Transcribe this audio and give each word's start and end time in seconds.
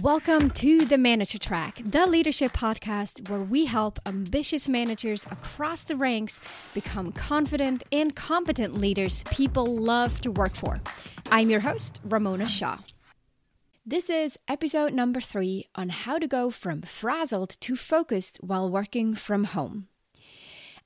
Welcome 0.00 0.48
to 0.52 0.86
the 0.86 0.96
Manager 0.96 1.36
Track, 1.36 1.82
the 1.84 2.06
leadership 2.06 2.54
podcast 2.54 3.28
where 3.28 3.42
we 3.42 3.66
help 3.66 3.98
ambitious 4.06 4.66
managers 4.66 5.26
across 5.30 5.84
the 5.84 5.96
ranks 5.96 6.40
become 6.72 7.12
confident 7.12 7.82
and 7.92 8.16
competent 8.16 8.72
leaders 8.72 9.22
people 9.24 9.66
love 9.66 10.18
to 10.22 10.30
work 10.30 10.54
for. 10.54 10.80
I'm 11.30 11.50
your 11.50 11.60
host, 11.60 12.00
Ramona 12.04 12.48
Shaw. 12.48 12.78
This 13.84 14.08
is 14.08 14.38
episode 14.48 14.94
number 14.94 15.20
three 15.20 15.66
on 15.74 15.90
how 15.90 16.18
to 16.18 16.26
go 16.26 16.48
from 16.48 16.80
frazzled 16.80 17.50
to 17.60 17.76
focused 17.76 18.38
while 18.40 18.70
working 18.70 19.14
from 19.14 19.44
home. 19.44 19.88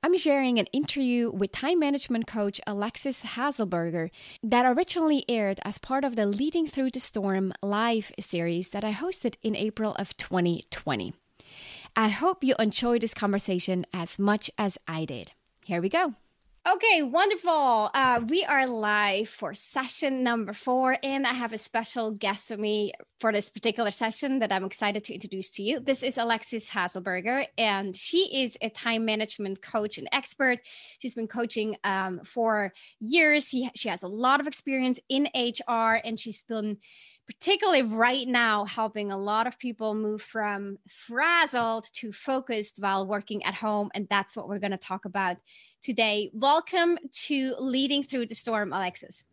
I'm 0.03 0.17
sharing 0.17 0.59
an 0.59 0.67
interview 0.67 1.31
with 1.31 1.53
time 1.53 1.79
management 1.79 2.27
coach 2.27 2.61
Alexis 2.67 3.23
Haselberger 3.23 4.11
that 4.43 4.67
originally 4.67 5.25
aired 5.29 5.61
as 5.65 5.79
part 5.79 6.05
of 6.05 6.17
the 6.17 6.27
Leading 6.27 6.67
Through 6.67 6.91
the 6.91 7.01
Storm 7.01 7.53
live 7.62 8.12
series 8.20 8.69
that 8.70 8.84
I 8.84 8.93
hosted 8.93 9.34
in 9.43 9.56
April 9.56 9.95
of 9.98 10.17
2020. 10.17 11.15
I 11.97 12.09
hope 12.09 12.45
you 12.45 12.55
enjoyed 12.59 13.01
this 13.01 13.15
conversation 13.15 13.87
as 13.93 14.19
much 14.19 14.51
as 14.59 14.79
I 14.87 15.05
did. 15.05 15.33
Here 15.65 15.80
we 15.80 15.89
go. 15.89 16.15
Okay, 16.69 17.01
wonderful. 17.01 17.91
Uh, 17.95 18.20
we 18.29 18.43
are 18.43 18.66
live 18.66 19.29
for 19.29 19.55
session 19.55 20.25
number 20.25 20.52
four, 20.52 20.98
and 21.01 21.25
I 21.25 21.33
have 21.33 21.52
a 21.52 21.59
special 21.59 22.11
guest 22.11 22.51
with 22.51 22.59
me 22.59 22.92
for 23.20 23.33
this 23.33 23.48
particular 23.48 23.92
session 23.92 24.41
that 24.41 24.51
I'm 24.51 24.65
excited 24.65 25.05
to 25.05 25.15
introduce 25.15 25.48
to 25.51 25.62
you. 25.62 25.79
This 25.79 26.02
is 26.02 26.19
Alexis 26.19 26.69
Haselberger, 26.69 27.47
and 27.56 27.95
she 27.95 28.42
is 28.42 28.59
a 28.61 28.69
time 28.69 29.05
management 29.05 29.62
coach 29.62 29.98
and 29.98 30.09
expert. 30.11 30.59
She's 30.98 31.15
been 31.15 31.29
coaching 31.29 31.77
um, 31.84 32.23
for 32.25 32.73
years. 32.98 33.48
He, 33.48 33.70
she 33.77 33.89
has 33.89 34.03
a 34.03 34.09
lot 34.09 34.41
of 34.41 34.48
experience 34.48 34.98
in 35.09 35.28
HR, 35.37 36.01
and 36.05 36.19
she's 36.19 36.42
been 36.42 36.78
particularly 37.27 37.83
right 37.83 38.27
now 38.29 38.65
helping 38.65 39.11
a 39.11 39.19
lot 39.19 39.47
of 39.47 39.59
people 39.59 39.95
move 39.95 40.23
from 40.23 40.78
frazzled 40.89 41.87
to 41.92 42.12
focused 42.12 42.78
while 42.81 43.06
working 43.06 43.45
at 43.45 43.55
home 43.55 43.91
and 43.95 44.06
that's 44.09 44.37
what 44.37 44.48
we're 44.48 44.59
going 44.59 44.70
to 44.70 44.77
talk 44.77 45.05
about 45.05 45.37
today. 45.83 46.31
Welcome 46.33 46.98
to 47.27 47.55
leading 47.59 48.03
through 48.03 48.27
the 48.27 48.34
storm 48.34 48.73
alexis. 48.73 49.25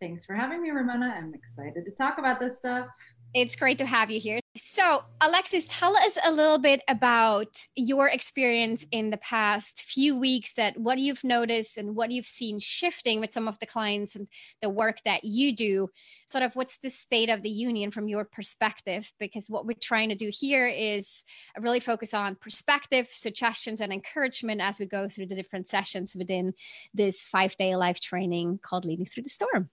Thanks 0.00 0.26
for 0.26 0.34
having 0.34 0.60
me 0.60 0.70
ramona. 0.70 1.14
I'm 1.16 1.32
excited 1.34 1.84
to 1.84 1.90
talk 1.92 2.18
about 2.18 2.40
this 2.40 2.58
stuff. 2.58 2.88
It's 3.34 3.56
great 3.56 3.78
to 3.78 3.86
have 3.86 4.10
you 4.10 4.20
here. 4.20 4.40
So, 4.56 5.02
Alexis, 5.20 5.66
tell 5.66 5.96
us 5.96 6.16
a 6.24 6.32
little 6.32 6.58
bit 6.58 6.82
about 6.88 7.64
your 7.74 8.08
experience 8.08 8.86
in 8.90 9.10
the 9.10 9.18
past 9.18 9.82
few 9.82 10.18
weeks 10.18 10.54
that 10.54 10.78
what 10.78 10.98
you've 10.98 11.24
noticed 11.24 11.76
and 11.76 11.94
what 11.94 12.10
you've 12.10 12.26
seen 12.26 12.58
shifting 12.58 13.20
with 13.20 13.32
some 13.32 13.48
of 13.48 13.58
the 13.58 13.66
clients 13.66 14.16
and 14.16 14.26
the 14.62 14.70
work 14.70 15.02
that 15.04 15.24
you 15.24 15.54
do. 15.54 15.88
Sort 16.26 16.42
of 16.42 16.54
what's 16.56 16.78
the 16.78 16.90
state 16.90 17.28
of 17.28 17.42
the 17.42 17.50
union 17.50 17.90
from 17.90 18.08
your 18.08 18.24
perspective? 18.24 19.12
Because 19.18 19.46
what 19.48 19.66
we're 19.66 19.76
trying 19.80 20.08
to 20.08 20.14
do 20.14 20.30
here 20.32 20.66
is 20.66 21.22
really 21.58 21.80
focus 21.80 22.14
on 22.14 22.36
perspective, 22.36 23.08
suggestions, 23.12 23.80
and 23.80 23.92
encouragement 23.92 24.60
as 24.60 24.78
we 24.78 24.86
go 24.86 25.08
through 25.08 25.26
the 25.26 25.34
different 25.34 25.68
sessions 25.68 26.16
within 26.16 26.54
this 26.94 27.28
five 27.28 27.56
day 27.56 27.76
live 27.76 28.00
training 28.00 28.58
called 28.62 28.84
Leading 28.84 29.06
Through 29.06 29.24
the 29.24 29.30
Storm. 29.30 29.70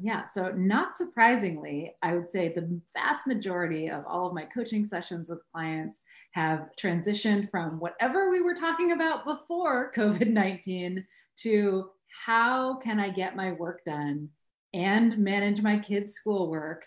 Yeah, 0.00 0.26
so 0.26 0.50
not 0.52 0.96
surprisingly, 0.96 1.94
I 2.02 2.14
would 2.14 2.30
say 2.30 2.52
the 2.52 2.80
vast 2.94 3.26
majority 3.26 3.88
of 3.88 4.04
all 4.06 4.26
of 4.26 4.34
my 4.34 4.44
coaching 4.44 4.86
sessions 4.86 5.30
with 5.30 5.40
clients 5.52 6.02
have 6.32 6.68
transitioned 6.80 7.50
from 7.50 7.78
whatever 7.80 8.30
we 8.30 8.42
were 8.42 8.54
talking 8.54 8.92
about 8.92 9.24
before 9.24 9.92
COVID 9.96 10.30
19 10.30 11.04
to 11.42 11.90
how 12.24 12.76
can 12.78 12.98
I 12.98 13.10
get 13.10 13.36
my 13.36 13.52
work 13.52 13.84
done 13.84 14.28
and 14.74 15.16
manage 15.18 15.62
my 15.62 15.78
kids' 15.78 16.14
schoolwork 16.14 16.84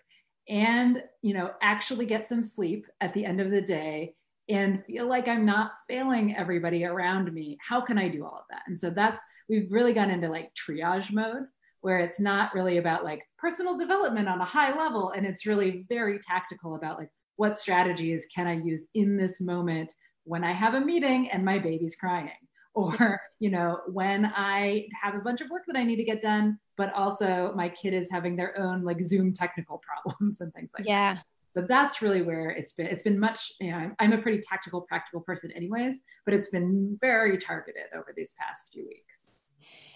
and 0.48 1.04
you 1.22 1.34
know 1.34 1.52
actually 1.62 2.06
get 2.06 2.28
some 2.28 2.44
sleep 2.44 2.86
at 3.02 3.14
the 3.14 3.24
end 3.26 3.40
of 3.40 3.52
the 3.52 3.62
day 3.62 4.16
and 4.50 4.84
feel 4.86 5.08
like 5.08 5.28
I'm 5.28 5.46
not 5.46 5.74
failing 5.88 6.36
everybody 6.36 6.84
around 6.84 7.32
me. 7.32 7.58
How 7.62 7.82
can 7.82 8.00
I 8.00 8.10
do 8.10 8.26
all 8.26 8.40
of 8.40 8.46
that? 8.50 8.64
And 8.68 8.80
so 8.80 8.90
that's 8.90 9.24
we've 9.48 9.72
really 9.72 9.94
gone 9.94 10.10
into 10.10 10.28
like 10.28 10.52
triage 10.56 11.12
mode 11.12 11.44
where 11.82 12.00
it's 12.00 12.20
not 12.20 12.54
really 12.54 12.78
about 12.78 13.04
like 13.04 13.28
personal 13.38 13.78
development 13.78 14.28
on 14.28 14.42
a 14.42 14.46
high 14.46 14.76
level 14.76 15.12
and 15.12 15.26
it's 15.26 15.46
really 15.46 15.86
very 15.90 16.20
tactical 16.20 16.76
about 16.76 16.98
like 16.98 17.10
what 17.36 17.58
strategies 17.58 18.26
can 18.34 18.48
i 18.48 18.54
use 18.54 18.88
in 18.94 19.18
this 19.18 19.40
moment 19.40 19.94
when 20.24 20.44
i 20.44 20.52
have 20.52 20.74
a 20.74 20.82
meeting 20.82 21.30
and 21.30 21.44
my 21.44 21.60
baby's 21.60 21.96
crying? 21.96 22.30
Or 22.76 23.20
you 23.40 23.50
know 23.50 23.80
when 23.88 24.32
i 24.36 24.88
have 25.02 25.16
a 25.16 25.20
bunch 25.20 25.42
of 25.42 25.50
work 25.50 25.64
that 25.68 25.76
i 25.76 25.84
need 25.84 25.96
to 25.96 26.04
get 26.04 26.22
done 26.22 26.60
but 26.78 26.94
also 26.94 27.52
my 27.56 27.68
kid 27.68 27.96
is 27.96 28.08
having 28.12 28.36
their 28.36 28.58
own 28.58 28.84
like 28.84 29.02
zoom 29.02 29.34
technical 29.34 29.82
problems 30.06 30.40
and 30.40 30.54
things 30.54 30.70
like 30.78 30.88
yeah. 30.88 31.16
that 31.16 31.26
so 31.58 31.66
that's 31.68 32.02
really 32.04 32.22
where 32.22 32.52
it's 32.52 32.74
been 32.74 32.86
it's 32.86 33.04
been 33.04 33.20
much 33.20 33.54
you 33.60 33.72
know 33.72 33.92
i'm 34.00 34.14
a 34.14 34.20
pretty 34.20 34.40
tactical 34.40 34.82
practical 34.82 35.20
person 35.20 35.52
anyways 35.52 36.00
but 36.26 36.36
it's 36.36 36.52
been 36.52 36.96
very 37.02 37.40
targeted 37.40 37.86
over 37.96 38.14
these 38.16 38.36
past 38.40 38.70
few 38.72 38.86
weeks. 38.86 39.30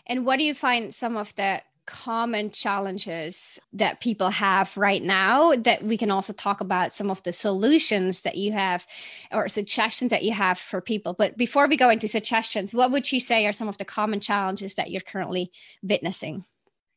And 0.07 0.25
what 0.25 0.39
do 0.39 0.43
you 0.45 0.53
find 0.53 0.93
some 0.93 1.15
of 1.15 1.33
the 1.35 1.61
common 1.85 2.51
challenges 2.51 3.59
that 3.73 4.01
people 4.01 4.29
have 4.29 4.75
right 4.77 5.03
now 5.03 5.53
that 5.55 5.83
we 5.83 5.97
can 5.97 6.11
also 6.11 6.33
talk 6.33 6.61
about 6.61 6.93
some 6.93 7.09
of 7.09 7.21
the 7.23 7.33
solutions 7.33 8.21
that 8.21 8.37
you 8.37 8.51
have 8.51 8.85
or 9.31 9.47
suggestions 9.47 10.09
that 10.11 10.23
you 10.23 10.31
have 10.31 10.57
for 10.57 10.81
people. 10.81 11.13
But 11.13 11.37
before 11.37 11.67
we 11.67 11.77
go 11.77 11.89
into 11.89 12.07
suggestions 12.07 12.73
what 12.73 12.91
would 12.91 13.11
you 13.11 13.19
say 13.19 13.45
are 13.45 13.51
some 13.51 13.67
of 13.67 13.77
the 13.77 13.85
common 13.85 14.19
challenges 14.19 14.75
that 14.75 14.91
you're 14.91 15.01
currently 15.01 15.51
witnessing? 15.81 16.45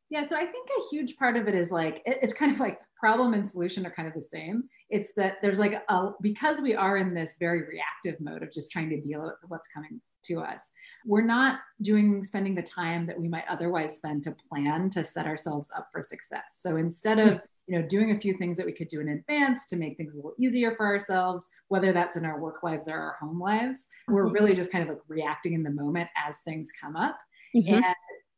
Yeah 0.08 0.24
so 0.24 0.36
i 0.36 0.46
think 0.46 0.68
a 0.78 0.88
huge 0.88 1.16
part 1.16 1.36
of 1.36 1.48
it 1.48 1.54
is 1.54 1.72
like 1.72 2.00
it's 2.06 2.32
kind 2.32 2.52
of 2.52 2.60
like 2.60 2.78
problem 2.98 3.34
and 3.34 3.48
solution 3.48 3.86
are 3.86 3.90
kind 3.90 4.08
of 4.08 4.14
the 4.14 4.22
same. 4.22 4.64
It's 4.88 5.14
that 5.14 5.34
there's 5.42 5.58
like 5.58 5.74
a 5.88 6.10
because 6.20 6.60
we 6.60 6.74
are 6.74 6.96
in 6.96 7.14
this 7.14 7.36
very 7.38 7.62
reactive 7.62 8.20
mode 8.20 8.42
of 8.42 8.52
just 8.52 8.70
trying 8.70 8.90
to 8.90 9.00
deal 9.00 9.22
with 9.22 9.34
what's 9.48 9.68
coming 9.68 10.00
to 10.26 10.40
us. 10.40 10.70
We're 11.04 11.24
not 11.24 11.60
doing 11.82 12.24
spending 12.24 12.54
the 12.54 12.62
time 12.62 13.06
that 13.06 13.18
we 13.18 13.28
might 13.28 13.44
otherwise 13.48 13.96
spend 13.96 14.24
to 14.24 14.36
plan 14.48 14.90
to 14.90 15.04
set 15.04 15.26
ourselves 15.26 15.70
up 15.76 15.88
for 15.92 16.02
success. 16.02 16.58
So 16.60 16.76
instead 16.76 17.18
of 17.18 17.40
you 17.66 17.78
know 17.78 17.86
doing 17.86 18.12
a 18.12 18.20
few 18.20 18.36
things 18.36 18.56
that 18.56 18.66
we 18.66 18.72
could 18.72 18.88
do 18.88 19.00
in 19.00 19.08
advance 19.08 19.66
to 19.66 19.76
make 19.76 19.96
things 19.96 20.14
a 20.14 20.16
little 20.16 20.34
easier 20.38 20.74
for 20.76 20.86
ourselves 20.86 21.46
whether 21.68 21.92
that's 21.92 22.16
in 22.16 22.24
our 22.24 22.40
work 22.40 22.62
lives 22.62 22.88
or 22.88 22.96
our 22.96 23.16
home 23.20 23.40
lives 23.40 23.88
we're 24.08 24.24
mm-hmm. 24.24 24.34
really 24.34 24.54
just 24.54 24.70
kind 24.70 24.82
of 24.82 24.88
like 24.88 25.02
reacting 25.08 25.52
in 25.52 25.62
the 25.62 25.70
moment 25.70 26.08
as 26.16 26.38
things 26.44 26.70
come 26.80 26.96
up 26.96 27.18
mm-hmm. 27.54 27.74
and 27.74 27.84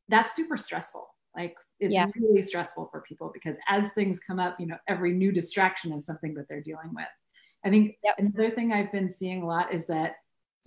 that's 0.08 0.34
super 0.34 0.56
stressful 0.56 1.06
like 1.36 1.54
it's 1.80 1.94
yeah. 1.94 2.06
really 2.16 2.42
stressful 2.42 2.88
for 2.90 3.02
people 3.02 3.30
because 3.32 3.56
as 3.68 3.92
things 3.92 4.18
come 4.18 4.38
up 4.38 4.56
you 4.58 4.66
know 4.66 4.78
every 4.88 5.12
new 5.12 5.30
distraction 5.30 5.92
is 5.92 6.06
something 6.06 6.34
that 6.34 6.46
they're 6.48 6.62
dealing 6.62 6.90
with 6.94 7.06
i 7.64 7.70
think 7.70 7.96
yep. 8.02 8.14
another 8.18 8.50
thing 8.50 8.72
i've 8.72 8.92
been 8.92 9.10
seeing 9.10 9.42
a 9.42 9.46
lot 9.46 9.72
is 9.72 9.86
that 9.86 10.14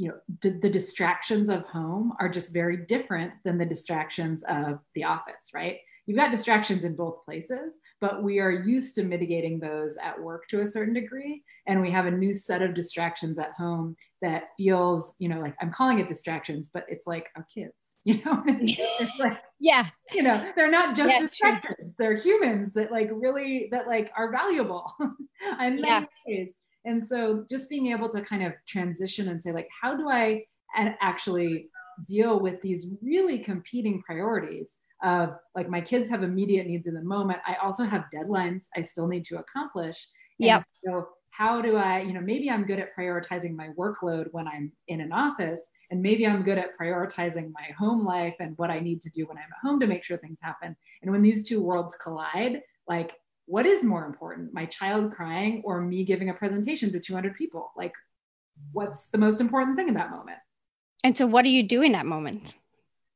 you 0.02 0.08
know 0.08 0.16
d- 0.40 0.60
the 0.62 0.70
distractions 0.70 1.48
of 1.48 1.64
home 1.66 2.14
are 2.20 2.28
just 2.28 2.52
very 2.52 2.76
different 2.76 3.32
than 3.46 3.58
the 3.58 3.66
distractions 3.66 4.44
of 4.50 4.80
the 4.96 5.04
office 5.04 5.52
right 5.54 5.78
you've 6.08 6.18
got 6.18 6.32
distractions 6.32 6.84
in 6.84 6.96
both 6.96 7.24
places 7.24 7.76
but 8.00 8.24
we 8.24 8.40
are 8.40 8.52
used 8.52 8.96
to 8.96 9.04
mitigating 9.04 9.60
those 9.60 9.98
at 10.02 10.20
work 10.20 10.48
to 10.50 10.62
a 10.62 10.68
certain 10.68 10.94
degree 10.94 11.44
and 11.68 11.80
we 11.80 11.92
have 11.92 12.08
a 12.08 12.12
new 12.12 12.34
set 12.34 12.64
of 12.64 12.74
distractions 12.74 13.38
at 13.38 13.52
home 13.54 13.96
that 14.24 14.46
feels 14.58 15.14
you 15.20 15.30
know 15.30 15.40
like 15.40 15.56
i'm 15.62 15.72
calling 15.72 16.00
it 16.00 16.10
distractions 16.10 16.70
but 16.74 16.84
it's 16.90 17.06
like 17.06 17.28
our 17.36 17.46
kids 17.54 17.74
you 18.04 18.20
know 18.26 18.44
like 19.20 19.40
yeah 19.60 19.88
you 20.12 20.24
know 20.24 20.52
they're 20.56 20.72
not 20.72 20.96
just 20.96 21.14
yeah, 21.14 21.20
distractions 21.20 21.76
true. 21.78 21.94
they're 22.00 22.16
humans 22.16 22.74
that 22.74 22.92
like 22.92 23.12
really 23.14 23.68
that 23.72 23.86
like 23.88 24.12
are 24.18 24.32
valuable 24.32 24.92
in 25.60 25.78
yeah. 25.78 26.00
many 26.00 26.08
ways 26.26 26.58
and 26.86 27.04
so 27.04 27.46
just 27.50 27.70
being 27.70 27.88
able 27.88 28.10
to 28.10 28.22
kind 28.22 28.44
of 28.44 28.54
transition 28.68 29.30
and 29.30 29.42
say, 29.42 29.52
like, 29.52 29.70
how 29.82 29.96
do 29.96 30.10
I 30.10 30.44
actually 30.76 31.70
deal 32.08 32.40
with 32.40 32.62
these 32.62 32.88
really 33.02 33.38
competing 33.40 34.02
priorities 34.02 34.78
of 35.04 35.32
like 35.56 35.70
my 35.70 35.82
kids 35.82 36.10
have 36.10 36.24
immediate 36.24 36.68
needs 36.68 36.88
in 36.88 36.94
the 36.94 37.04
moment. 37.04 37.40
I 37.46 37.56
also 37.56 37.84
have 37.84 38.06
deadlines 38.14 38.68
I 38.76 38.82
still 38.82 39.08
need 39.08 39.26
to 39.26 39.40
accomplish. 39.40 40.08
Yeah. 40.38 40.62
So 40.86 41.08
how 41.32 41.62
do 41.62 41.78
I, 41.78 42.02
you 42.02 42.14
know, 42.14 42.22
maybe 42.22 42.50
I'm 42.50 42.66
good 42.66 42.80
at 42.80 42.96
prioritizing 42.98 43.56
my 43.56 43.70
workload 43.78 44.28
when 44.32 44.48
I'm 44.48 44.72
in 44.88 45.02
an 45.02 45.12
office, 45.12 45.62
and 45.90 46.02
maybe 46.02 46.28
I'm 46.28 46.44
good 46.44 46.58
at 46.58 46.78
prioritizing 46.80 47.52
my 47.54 47.74
home 47.78 48.06
life 48.06 48.36
and 48.40 48.58
what 48.58 48.70
I 48.70 48.80
need 48.80 49.02
to 49.02 49.10
do 49.10 49.26
when 49.26 49.38
I'm 49.38 49.44
at 49.44 49.68
home 49.68 49.80
to 49.80 49.88
make 49.88 50.04
sure 50.04 50.18
things 50.18 50.40
happen. 50.42 50.76
And 51.02 51.12
when 51.12 51.22
these 51.22 51.48
two 51.48 51.62
worlds 51.62 51.96
collide, 51.96 52.62
like 52.88 53.14
what 53.52 53.66
is 53.66 53.84
more 53.84 54.06
important 54.06 54.54
my 54.54 54.66
child 54.66 55.12
crying 55.12 55.62
or 55.66 55.82
me 55.82 56.06
giving 56.06 56.30
a 56.30 56.34
presentation 56.34 56.90
to 56.94 57.02
200 57.02 57.36
people? 57.36 57.74
Like 57.76 57.94
what's 58.72 59.08
the 59.08 59.18
most 59.18 59.42
important 59.42 59.76
thing 59.76 59.90
in 59.90 59.94
that 59.96 60.10
moment? 60.10 60.38
And 61.04 61.18
so 61.18 61.28
what 61.28 61.44
do 61.44 61.50
you 61.50 61.68
do 61.68 61.82
in 61.82 61.92
that 61.92 62.06
moment? 62.06 62.56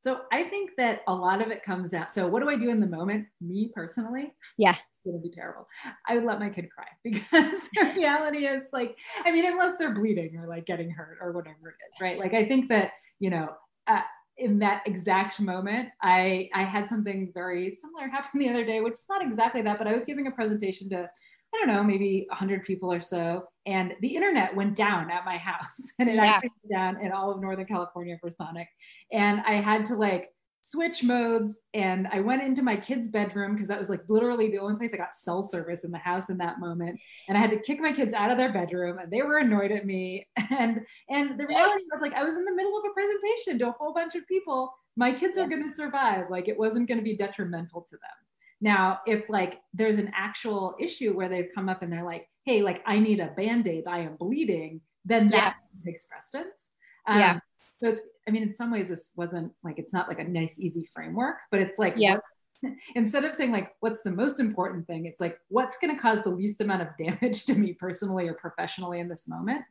So 0.04 0.20
i 0.30 0.44
think 0.44 0.72
that 0.76 1.00
a 1.08 1.14
lot 1.14 1.40
of 1.40 1.48
it 1.48 1.64
comes 1.64 1.90
down 1.90 2.10
so 2.10 2.28
what 2.28 2.40
do 2.40 2.50
i 2.50 2.56
do 2.56 2.68
in 2.68 2.80
the 2.80 2.86
moment? 2.86 3.26
Me 3.40 3.72
personally? 3.74 4.34
Yeah. 4.58 4.76
It 5.06 5.12
would 5.12 5.22
be 5.22 5.30
terrible. 5.30 5.68
I 6.06 6.16
would 6.16 6.24
let 6.24 6.38
my 6.38 6.50
kid 6.50 6.68
cry 6.70 6.88
because 7.04 7.68
the 7.74 7.92
reality 7.96 8.46
is 8.46 8.64
like 8.74 8.98
i 9.24 9.32
mean 9.32 9.46
unless 9.46 9.78
they're 9.78 9.94
bleeding 9.94 10.36
or 10.36 10.46
like 10.46 10.66
getting 10.66 10.90
hurt 10.90 11.16
or 11.22 11.32
whatever 11.32 11.70
it 11.70 11.82
is 11.88 12.00
right? 12.00 12.18
Like 12.18 12.34
i 12.34 12.44
think 12.44 12.68
that 12.68 12.90
you 13.20 13.30
know 13.30 13.48
uh, 13.86 14.02
in 14.38 14.58
that 14.58 14.82
exact 14.86 15.40
moment, 15.40 15.88
I 16.02 16.50
I 16.54 16.62
had 16.62 16.88
something 16.88 17.30
very 17.32 17.72
similar 17.72 18.08
happen 18.08 18.40
the 18.40 18.48
other 18.48 18.64
day, 18.64 18.80
which 18.80 18.94
is 18.94 19.06
not 19.08 19.22
exactly 19.22 19.62
that, 19.62 19.78
but 19.78 19.86
I 19.86 19.92
was 19.92 20.04
giving 20.04 20.26
a 20.26 20.30
presentation 20.30 20.88
to 20.90 21.08
I 21.54 21.58
don't 21.58 21.68
know, 21.68 21.82
maybe 21.82 22.26
100 22.28 22.64
people 22.64 22.92
or 22.92 23.00
so. 23.00 23.44
And 23.66 23.94
the 24.00 24.14
internet 24.14 24.54
went 24.54 24.74
down 24.74 25.10
at 25.10 25.24
my 25.24 25.38
house 25.50 25.92
and 25.98 26.08
it 26.08 26.16
yeah. 26.16 26.24
actually 26.24 26.50
went 26.62 26.72
down 26.72 27.04
in 27.04 27.12
all 27.12 27.30
of 27.30 27.40
Northern 27.40 27.66
California 27.66 28.18
for 28.20 28.30
Sonic. 28.30 28.68
And 29.12 29.40
I 29.46 29.54
had 29.54 29.84
to 29.86 29.94
like 29.94 30.30
switch 30.66 31.04
modes 31.04 31.60
and 31.74 32.08
I 32.08 32.18
went 32.18 32.42
into 32.42 32.60
my 32.60 32.74
kids' 32.74 33.08
bedroom 33.08 33.54
because 33.54 33.68
that 33.68 33.78
was 33.78 33.88
like 33.88 34.02
literally 34.08 34.50
the 34.50 34.58
only 34.58 34.76
place 34.76 34.92
I 34.92 34.96
got 34.96 35.14
cell 35.14 35.44
service 35.44 35.84
in 35.84 35.92
the 35.92 35.98
house 35.98 36.28
in 36.28 36.38
that 36.38 36.58
moment. 36.58 36.98
And 37.28 37.38
I 37.38 37.40
had 37.40 37.52
to 37.52 37.60
kick 37.60 37.78
my 37.78 37.92
kids 37.92 38.12
out 38.12 38.32
of 38.32 38.36
their 38.36 38.52
bedroom 38.52 38.98
and 38.98 39.08
they 39.08 39.22
were 39.22 39.38
annoyed 39.38 39.70
at 39.70 39.86
me. 39.86 40.26
And 40.48 40.80
and 41.10 41.38
the 41.38 41.46
reality 41.46 41.84
was 41.92 42.00
like 42.00 42.14
I 42.14 42.22
was 42.22 42.34
in 42.34 42.44
the 42.44 42.54
middle 42.54 42.78
of 42.78 42.84
a 42.84 42.94
presentation 42.94 43.58
to 43.58 43.68
a 43.68 43.72
whole 43.72 43.92
bunch 43.92 44.14
of 44.14 44.26
people. 44.26 44.72
My 44.96 45.12
kids 45.12 45.38
are 45.38 45.48
gonna 45.48 45.74
survive. 45.74 46.30
Like 46.30 46.48
it 46.48 46.58
wasn't 46.58 46.88
gonna 46.88 47.02
be 47.02 47.16
detrimental 47.16 47.82
to 47.82 47.96
them. 47.96 48.16
Now, 48.60 49.00
if 49.06 49.28
like 49.28 49.60
there's 49.74 49.98
an 49.98 50.10
actual 50.14 50.74
issue 50.80 51.14
where 51.14 51.28
they've 51.28 51.50
come 51.54 51.68
up 51.68 51.82
and 51.82 51.92
they're 51.92 52.04
like, 52.04 52.28
hey, 52.44 52.62
like 52.62 52.82
I 52.86 53.00
need 53.00 53.20
a 53.20 53.28
band-aid, 53.36 53.84
I 53.86 54.00
am 54.00 54.16
bleeding, 54.16 54.80
then 55.04 55.26
that 55.28 55.56
yeah. 55.84 55.90
takes 55.90 56.06
precedence. 56.06 56.68
Um, 57.06 57.18
yeah. 57.18 57.38
So 57.80 57.88
it's, 57.90 58.00
I 58.26 58.30
mean, 58.30 58.42
in 58.42 58.54
some 58.54 58.70
ways, 58.70 58.88
this 58.88 59.10
wasn't 59.16 59.52
like 59.62 59.78
it's 59.78 59.92
not 59.92 60.08
like 60.08 60.18
a 60.18 60.24
nice, 60.24 60.58
easy 60.58 60.86
framework, 60.92 61.36
but 61.50 61.60
it's 61.60 61.78
like, 61.78 61.94
yeah. 61.96 62.18
instead 62.94 63.24
of 63.24 63.34
saying 63.34 63.52
like 63.52 63.74
what's 63.80 64.02
the 64.02 64.10
most 64.10 64.40
important 64.40 64.86
thing, 64.86 65.04
it's 65.04 65.20
like 65.20 65.38
what's 65.48 65.76
going 65.76 65.94
to 65.94 66.00
cause 66.00 66.22
the 66.22 66.30
least 66.30 66.60
amount 66.60 66.82
of 66.82 66.88
damage 66.96 67.44
to 67.46 67.54
me 67.54 67.74
personally 67.74 68.28
or 68.28 68.34
professionally 68.34 69.00
in 69.00 69.08
this 69.08 69.28
moment. 69.28 69.62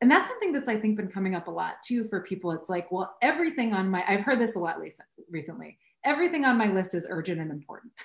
And 0.00 0.10
that's 0.10 0.28
something 0.28 0.52
that's 0.52 0.68
I 0.68 0.76
think 0.76 0.98
been 0.98 1.08
coming 1.08 1.34
up 1.34 1.48
a 1.48 1.50
lot 1.50 1.76
too 1.82 2.06
for 2.08 2.20
people. 2.20 2.50
It's 2.50 2.68
like, 2.68 2.92
well, 2.92 3.16
everything 3.22 3.72
on 3.72 3.88
my 3.88 4.04
I've 4.06 4.20
heard 4.20 4.38
this 4.38 4.54
a 4.54 4.58
lot 4.58 4.76
recently 5.30 5.78
everything 6.04 6.44
on 6.44 6.56
my 6.56 6.66
list 6.66 6.94
is 6.94 7.06
urgent 7.08 7.40
and 7.40 7.50
important. 7.50 7.92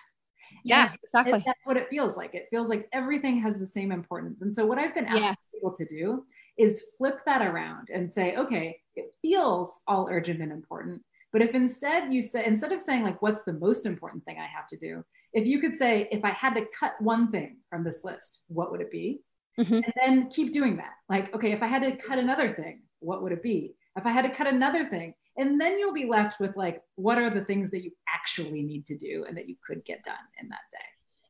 Yeah, 0.65 0.87
and 0.87 0.99
exactly. 1.03 1.43
That's 1.45 1.59
what 1.63 1.77
it 1.77 1.87
feels 1.89 2.17
like. 2.17 2.33
It 2.33 2.47
feels 2.49 2.67
like 2.67 2.89
everything 2.91 3.39
has 3.39 3.59
the 3.59 3.67
same 3.67 3.93
importance. 3.93 4.41
And 4.41 4.53
so, 4.53 4.65
what 4.65 4.77
I've 4.77 4.93
been 4.93 5.05
asking 5.05 5.23
yeah. 5.23 5.35
people 5.53 5.71
to 5.73 5.85
do 5.85 6.25
is 6.57 6.83
flip 6.97 7.19
that 7.27 7.41
around 7.41 7.87
and 7.93 8.11
say, 8.11 8.35
okay, 8.35 8.81
it 8.99 9.15
feels 9.21 9.81
all 9.87 10.07
urgent 10.09 10.41
and 10.41 10.51
important. 10.51 11.01
But 11.31 11.41
if 11.41 11.53
instead 11.53 12.13
you 12.13 12.21
say, 12.21 12.45
instead 12.45 12.71
of 12.71 12.81
saying, 12.81 13.03
like, 13.03 13.21
what's 13.21 13.43
the 13.43 13.53
most 13.53 13.85
important 13.85 14.25
thing 14.25 14.37
I 14.39 14.47
have 14.47 14.67
to 14.67 14.77
do, 14.77 15.03
if 15.33 15.45
you 15.45 15.59
could 15.59 15.77
say, 15.77 16.07
if 16.11 16.25
I 16.25 16.31
had 16.31 16.55
to 16.55 16.65
cut 16.77 16.93
one 16.99 17.31
thing 17.31 17.57
from 17.69 17.83
this 17.83 18.03
list, 18.03 18.41
what 18.47 18.71
would 18.71 18.81
it 18.81 18.91
be? 18.91 19.21
Mm-hmm. 19.59 19.73
And 19.73 19.93
then 19.95 20.29
keep 20.29 20.51
doing 20.51 20.77
that. 20.77 20.93
Like, 21.07 21.33
okay, 21.35 21.51
if 21.51 21.61
I 21.61 21.67
had 21.67 21.83
to 21.83 21.95
cut 21.97 22.17
another 22.17 22.53
thing, 22.53 22.81
what 22.99 23.21
would 23.21 23.31
it 23.31 23.43
be? 23.43 23.75
If 23.95 24.05
I 24.05 24.11
had 24.11 24.23
to 24.23 24.29
cut 24.29 24.47
another 24.47 24.87
thing, 24.89 25.13
and 25.39 25.59
then 25.59 25.79
you'll 25.79 25.93
be 25.93 26.05
left 26.05 26.39
with 26.39 26.55
like 26.55 26.81
what 26.95 27.17
are 27.17 27.29
the 27.29 27.43
things 27.45 27.71
that 27.71 27.83
you 27.83 27.91
actually 28.13 28.61
need 28.61 28.85
to 28.85 28.97
do 28.97 29.25
and 29.27 29.37
that 29.37 29.47
you 29.47 29.55
could 29.65 29.83
get 29.85 30.03
done 30.03 30.15
in 30.39 30.49
that 30.49 30.59
day 30.71 30.77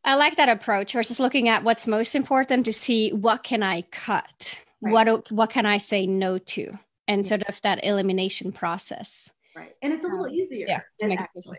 i 0.04 0.16
like 0.16 0.36
that 0.36 0.50
approach 0.50 0.94
versus 0.94 1.19
looking 1.19 1.48
at 1.48 1.63
what's 1.63 1.88
most 1.88 2.16
important 2.16 2.66
to 2.66 2.74
see 2.74 3.12
what 3.12 3.44
can 3.44 3.63
i 3.63 3.81
cut 3.92 4.62
right. 4.81 4.92
what 4.94 5.31
what 5.31 5.50
can 5.50 5.66
i 5.66 5.77
say 5.77 6.06
no 6.06 6.38
to 6.38 6.74
and 7.09 7.27
sort 7.27 7.44
of 7.44 7.61
that 7.61 7.83
elimination 7.83 8.51
process 8.51 9.31
right 9.56 9.75
and 9.81 9.91
it's 9.91 10.06
a 10.06 10.07
little 10.07 10.25
um, 10.25 10.31
easier 10.31 10.65
yeah 10.67 10.81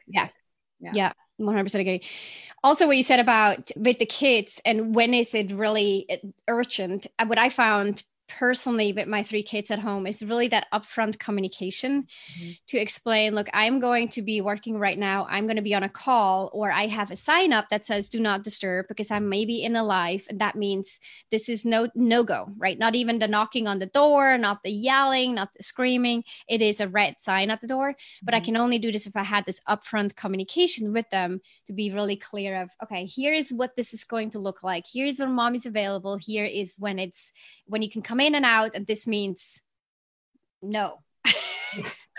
yeah 0.07 0.29
yeah, 0.83 0.93
yeah. 0.95 1.13
100% 1.39 1.75
agree. 1.75 2.03
Also, 2.63 2.87
what 2.87 2.97
you 2.97 3.03
said 3.03 3.21
about 3.21 3.71
with 3.77 3.99
the 3.99 4.07
kids 4.07 4.61
and 4.65 4.95
when 4.95 5.15
is 5.15 5.35
it 5.35 5.53
really 5.53 6.07
urgent? 6.49 7.07
What 7.25 7.39
I 7.39 7.49
found 7.49 8.03
personally 8.39 8.93
with 8.93 9.09
my 9.09 9.23
three 9.23 9.43
kids 9.43 9.71
at 9.71 9.79
home 9.79 10.07
is 10.07 10.23
really 10.23 10.49
that 10.49 10.67
upfront 10.73 11.19
communication 11.19 12.07
mm-hmm. 12.33 12.51
to 12.69 12.79
explain 12.79 13.35
look 13.35 13.49
i'm 13.53 13.81
going 13.81 14.09
to 14.09 14.23
be 14.23 14.41
working 14.41 14.79
right 14.79 14.99
now 14.99 15.27
i'm 15.29 15.47
going 15.47 15.57
to 15.57 15.63
be 15.63 15.75
on 15.75 15.83
a 15.83 15.89
call 15.89 16.51
or 16.53 16.71
i 16.71 16.87
have 16.87 17.11
a 17.11 17.17
sign 17.17 17.53
up 17.53 17.69
that 17.69 17.85
says 17.85 18.09
do 18.09 18.21
not 18.21 18.45
disturb 18.45 18.87
because 18.89 19.11
i'm 19.11 19.29
maybe 19.29 19.63
in 19.63 19.75
a 19.75 19.85
live 19.85 20.25
and 20.29 20.41
that 20.41 20.55
means 20.55 21.01
this 21.31 21.49
is 21.49 21.65
no 21.65 21.89
no 21.95 22.23
go 22.23 22.49
right 22.57 22.79
not 22.79 22.95
even 22.95 23.19
the 23.19 23.27
knocking 23.27 23.67
on 23.67 23.79
the 23.79 23.87
door 23.87 24.39
not 24.39 24.63
the 24.63 24.71
yelling 24.71 25.35
not 25.35 25.51
the 25.57 25.63
screaming 25.63 26.23
it 26.49 26.63
is 26.63 26.81
a 26.81 26.89
red 26.89 27.17
sign 27.19 27.51
at 27.51 27.61
the 27.61 27.67
door 27.67 27.91
mm-hmm. 27.91 28.25
but 28.25 28.35
i 28.35 28.39
mm-hmm. 28.39 28.47
can 28.47 28.57
only 28.57 28.79
do 28.79 28.93
this 28.93 29.07
if 29.07 29.17
i 29.17 29.23
had 29.23 29.45
this 29.45 29.61
upfront 29.69 30.15
communication 30.15 30.93
with 30.93 31.09
them 31.11 31.41
to 31.67 31.73
be 31.73 31.91
really 31.91 32.17
clear 32.17 32.63
of 32.63 32.71
okay 32.83 33.05
here 33.05 33.35
is 33.35 33.53
what 33.53 33.75
this 33.77 33.93
is 33.93 34.05
going 34.05 34.31
to 34.31 34.39
look 34.39 34.63
like 34.63 34.85
here's 34.93 35.19
when 35.19 35.33
mom 35.33 35.55
is 35.55 35.67
available 35.67 36.17
here 36.17 36.45
is 36.45 36.75
when 36.79 36.99
it's 36.99 37.33
when 37.67 37.83
you 37.83 37.91
can 37.91 38.03
come 38.03 38.20
in 38.21 38.35
and 38.35 38.45
out, 38.45 38.73
and 38.75 38.87
this 38.87 39.07
means 39.07 39.63
no. 40.63 40.99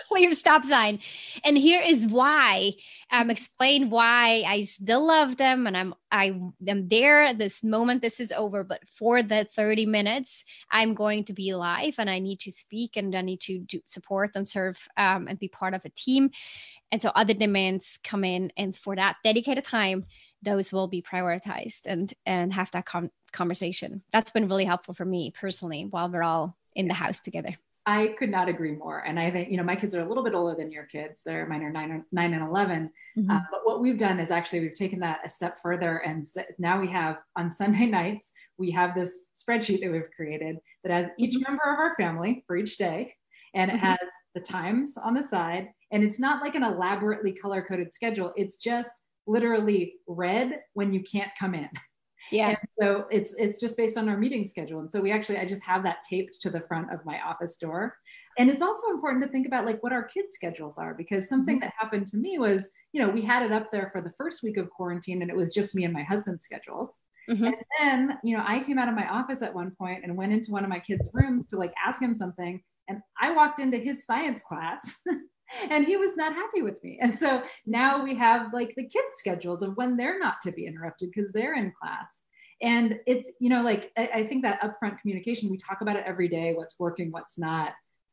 clear 0.08 0.32
stop 0.32 0.64
sign. 0.64 0.98
And 1.44 1.56
here 1.56 1.80
is 1.80 2.06
why. 2.06 2.72
Um 3.10 3.30
explain 3.30 3.90
why 3.90 4.42
i 4.46 4.62
still 4.62 5.06
love 5.06 5.36
them 5.36 5.66
and 5.66 5.76
i'm 5.76 5.94
i 6.10 6.38
am 6.66 6.88
there 6.88 7.22
at 7.22 7.38
this 7.38 7.62
moment 7.62 8.02
this 8.02 8.20
is 8.20 8.32
over 8.32 8.64
but 8.64 8.80
for 8.88 9.22
the 9.22 9.44
30 9.44 9.86
minutes 9.86 10.44
i'm 10.70 10.94
going 10.94 11.24
to 11.24 11.32
be 11.32 11.54
live 11.54 11.94
and 11.98 12.08
i 12.08 12.18
need 12.18 12.40
to 12.40 12.50
speak 12.50 12.96
and 12.96 13.14
i 13.14 13.20
need 13.20 13.40
to 13.40 13.58
do 13.58 13.80
support 13.86 14.30
and 14.34 14.48
serve 14.48 14.78
um, 14.96 15.28
and 15.28 15.38
be 15.38 15.48
part 15.48 15.74
of 15.74 15.84
a 15.84 15.90
team. 15.90 16.30
And 16.90 17.00
so 17.00 17.10
other 17.14 17.34
demands 17.34 17.98
come 18.04 18.24
in 18.24 18.52
and 18.56 18.74
for 18.76 18.96
that 18.96 19.16
dedicated 19.24 19.64
time 19.64 20.04
those 20.42 20.72
will 20.72 20.88
be 20.88 21.02
prioritized 21.02 21.86
and 21.86 22.12
and 22.26 22.52
have 22.52 22.70
that 22.72 22.86
con- 22.86 23.10
conversation. 23.32 24.02
That's 24.12 24.32
been 24.32 24.48
really 24.48 24.64
helpful 24.64 24.94
for 24.94 25.04
me 25.04 25.30
personally 25.30 25.86
while 25.88 26.10
we're 26.10 26.22
all 26.22 26.56
in 26.74 26.88
the 26.88 26.94
house 26.94 27.20
together. 27.20 27.56
I 27.84 28.14
could 28.16 28.30
not 28.30 28.48
agree 28.48 28.72
more. 28.72 29.00
And 29.00 29.18
I 29.18 29.30
think, 29.30 29.50
you 29.50 29.56
know, 29.56 29.64
my 29.64 29.74
kids 29.74 29.94
are 29.94 30.00
a 30.00 30.08
little 30.08 30.22
bit 30.22 30.34
older 30.34 30.54
than 30.54 30.70
your 30.70 30.84
kids. 30.84 31.22
They're 31.24 31.46
mine 31.46 31.64
are 31.64 31.70
nine, 31.70 32.04
nine 32.12 32.32
and 32.32 32.44
11. 32.44 32.90
Mm-hmm. 33.18 33.30
Uh, 33.30 33.40
but 33.50 33.60
what 33.64 33.80
we've 33.80 33.98
done 33.98 34.20
is 34.20 34.30
actually 34.30 34.60
we've 34.60 34.74
taken 34.74 35.00
that 35.00 35.20
a 35.24 35.30
step 35.30 35.58
further. 35.60 35.98
And 35.98 36.24
now 36.58 36.80
we 36.80 36.88
have 36.88 37.18
on 37.34 37.50
Sunday 37.50 37.86
nights, 38.00 38.30
we 38.56 38.70
have 38.70 38.94
this 38.94 39.26
spreadsheet 39.36 39.80
that 39.80 39.90
we've 39.90 40.10
created 40.14 40.58
that 40.84 40.92
has 40.92 41.08
each 41.18 41.34
mm-hmm. 41.34 41.42
member 41.50 41.72
of 41.72 41.78
our 41.78 41.96
family 41.96 42.44
for 42.46 42.56
each 42.56 42.76
day. 42.76 43.14
And 43.54 43.70
it 43.70 43.74
mm-hmm. 43.74 43.86
has 43.86 43.98
the 44.34 44.40
times 44.40 44.94
on 45.02 45.14
the 45.14 45.24
side. 45.24 45.68
And 45.90 46.04
it's 46.04 46.20
not 46.20 46.40
like 46.40 46.54
an 46.54 46.62
elaborately 46.62 47.32
color 47.32 47.62
coded 47.62 47.92
schedule. 47.92 48.32
It's 48.36 48.56
just 48.56 49.02
literally 49.26 49.94
red 50.06 50.60
when 50.74 50.92
you 50.92 51.02
can't 51.02 51.30
come 51.38 51.54
in. 51.54 51.68
Yeah. 52.30 52.50
And 52.50 52.58
so 52.78 53.06
it's 53.10 53.34
it's 53.34 53.60
just 53.60 53.76
based 53.76 53.96
on 53.96 54.08
our 54.08 54.16
meeting 54.16 54.46
schedule. 54.46 54.80
And 54.80 54.90
so 54.90 55.00
we 55.00 55.12
actually 55.12 55.38
I 55.38 55.44
just 55.44 55.62
have 55.64 55.82
that 55.82 56.04
taped 56.08 56.40
to 56.42 56.50
the 56.50 56.60
front 56.60 56.92
of 56.92 57.04
my 57.04 57.20
office 57.20 57.56
door. 57.56 57.96
And 58.38 58.48
it's 58.48 58.62
also 58.62 58.90
important 58.90 59.22
to 59.24 59.30
think 59.30 59.46
about 59.46 59.66
like 59.66 59.82
what 59.82 59.92
our 59.92 60.04
kids' 60.04 60.34
schedules 60.34 60.78
are 60.78 60.94
because 60.94 61.28
something 61.28 61.56
mm-hmm. 61.56 61.66
that 61.66 61.74
happened 61.78 62.06
to 62.08 62.16
me 62.16 62.38
was, 62.38 62.68
you 62.92 63.02
know, 63.02 63.10
we 63.10 63.22
had 63.22 63.42
it 63.42 63.52
up 63.52 63.70
there 63.70 63.90
for 63.92 64.00
the 64.00 64.12
first 64.16 64.42
week 64.42 64.56
of 64.56 64.70
quarantine 64.70 65.20
and 65.20 65.30
it 65.30 65.36
was 65.36 65.50
just 65.50 65.74
me 65.74 65.84
and 65.84 65.92
my 65.92 66.02
husband's 66.02 66.44
schedules. 66.44 66.90
Mm-hmm. 67.30 67.44
And 67.44 67.56
then, 67.78 68.18
you 68.24 68.36
know, 68.36 68.44
I 68.46 68.60
came 68.60 68.78
out 68.78 68.88
of 68.88 68.94
my 68.94 69.08
office 69.08 69.42
at 69.42 69.54
one 69.54 69.72
point 69.72 70.02
and 70.02 70.16
went 70.16 70.32
into 70.32 70.50
one 70.50 70.64
of 70.64 70.70
my 70.70 70.78
kids' 70.78 71.08
rooms 71.12 71.46
to 71.48 71.56
like 71.56 71.74
ask 71.84 72.00
him 72.00 72.14
something. 72.14 72.62
And 72.88 73.00
I 73.20 73.32
walked 73.32 73.60
into 73.60 73.78
his 73.78 74.06
science 74.06 74.42
class 74.46 75.00
and 75.70 75.86
he 75.86 75.96
was 75.96 76.10
not 76.16 76.34
happy 76.34 76.62
with 76.62 76.82
me. 76.82 76.98
And 77.00 77.18
so 77.18 77.42
now 77.66 78.02
we 78.02 78.14
have 78.16 78.52
like 78.52 78.74
the 78.76 78.84
kids' 78.84 79.16
schedules 79.16 79.62
of 79.62 79.76
when 79.76 79.96
they're 79.96 80.18
not 80.18 80.40
to 80.42 80.52
be 80.52 80.66
interrupted 80.66 81.10
because 81.14 81.32
they're 81.32 81.54
in 81.54 81.72
class. 81.80 82.22
And 82.60 83.00
it's, 83.06 83.30
you 83.40 83.48
know, 83.48 83.62
like 83.62 83.90
I, 83.96 84.10
I, 84.14 84.26
think 84.26 84.44
that 84.44 84.60
upfront 84.60 85.00
communication, 85.00 85.50
we 85.50 85.56
talk 85.56 85.80
about 85.80 85.96
it 85.96 86.04
every 86.06 86.28
day 86.28 86.54
what's 86.54 86.78
working, 86.78 87.10
what's 87.10 87.36
not. 87.36 87.72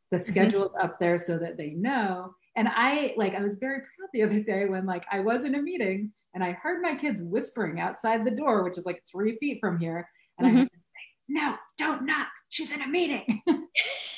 The 0.10 0.18
mm-hmm. 0.18 0.26
schedule's 0.26 0.72
mm-hmm. 0.72 0.86
up 0.86 1.00
there 1.00 1.20
so 1.20 1.38
that 1.38 1.56
they 1.56 1.70
know. 1.70 2.34
And 2.56 2.68
I 2.68 3.14
like, 3.16 3.36
I 3.36 3.42
was 3.42 3.58
very 3.58 3.80
proud 3.80 4.10
the 4.12 4.24
other 4.24 4.42
day 4.42 4.66
when 4.66 4.88
like 4.88 5.06
I 5.12 5.20
was 5.20 5.46
in 5.46 5.54
a 5.54 5.62
meeting 5.62 6.12
and 6.34 6.44
I 6.44 6.54
heard 6.54 6.82
my 6.82 6.96
kids 6.96 7.22
whispering 7.22 7.80
outside 7.80 8.26
the 8.26 8.32
door, 8.32 8.64
which 8.64 8.78
is 8.78 8.88
like 8.88 9.04
three 9.10 9.38
feet 9.38 9.60
from 9.62 9.80
here. 9.80 10.10
And 10.40 10.48
mm-hmm. 10.48 10.58
I 10.58 10.64
say, 10.64 10.70
no, 11.28 11.56
don't 11.78 12.06
knock. 12.06 12.30
She's 12.50 12.72
in 12.72 12.82
a 12.82 12.88
meeting. 12.88 13.44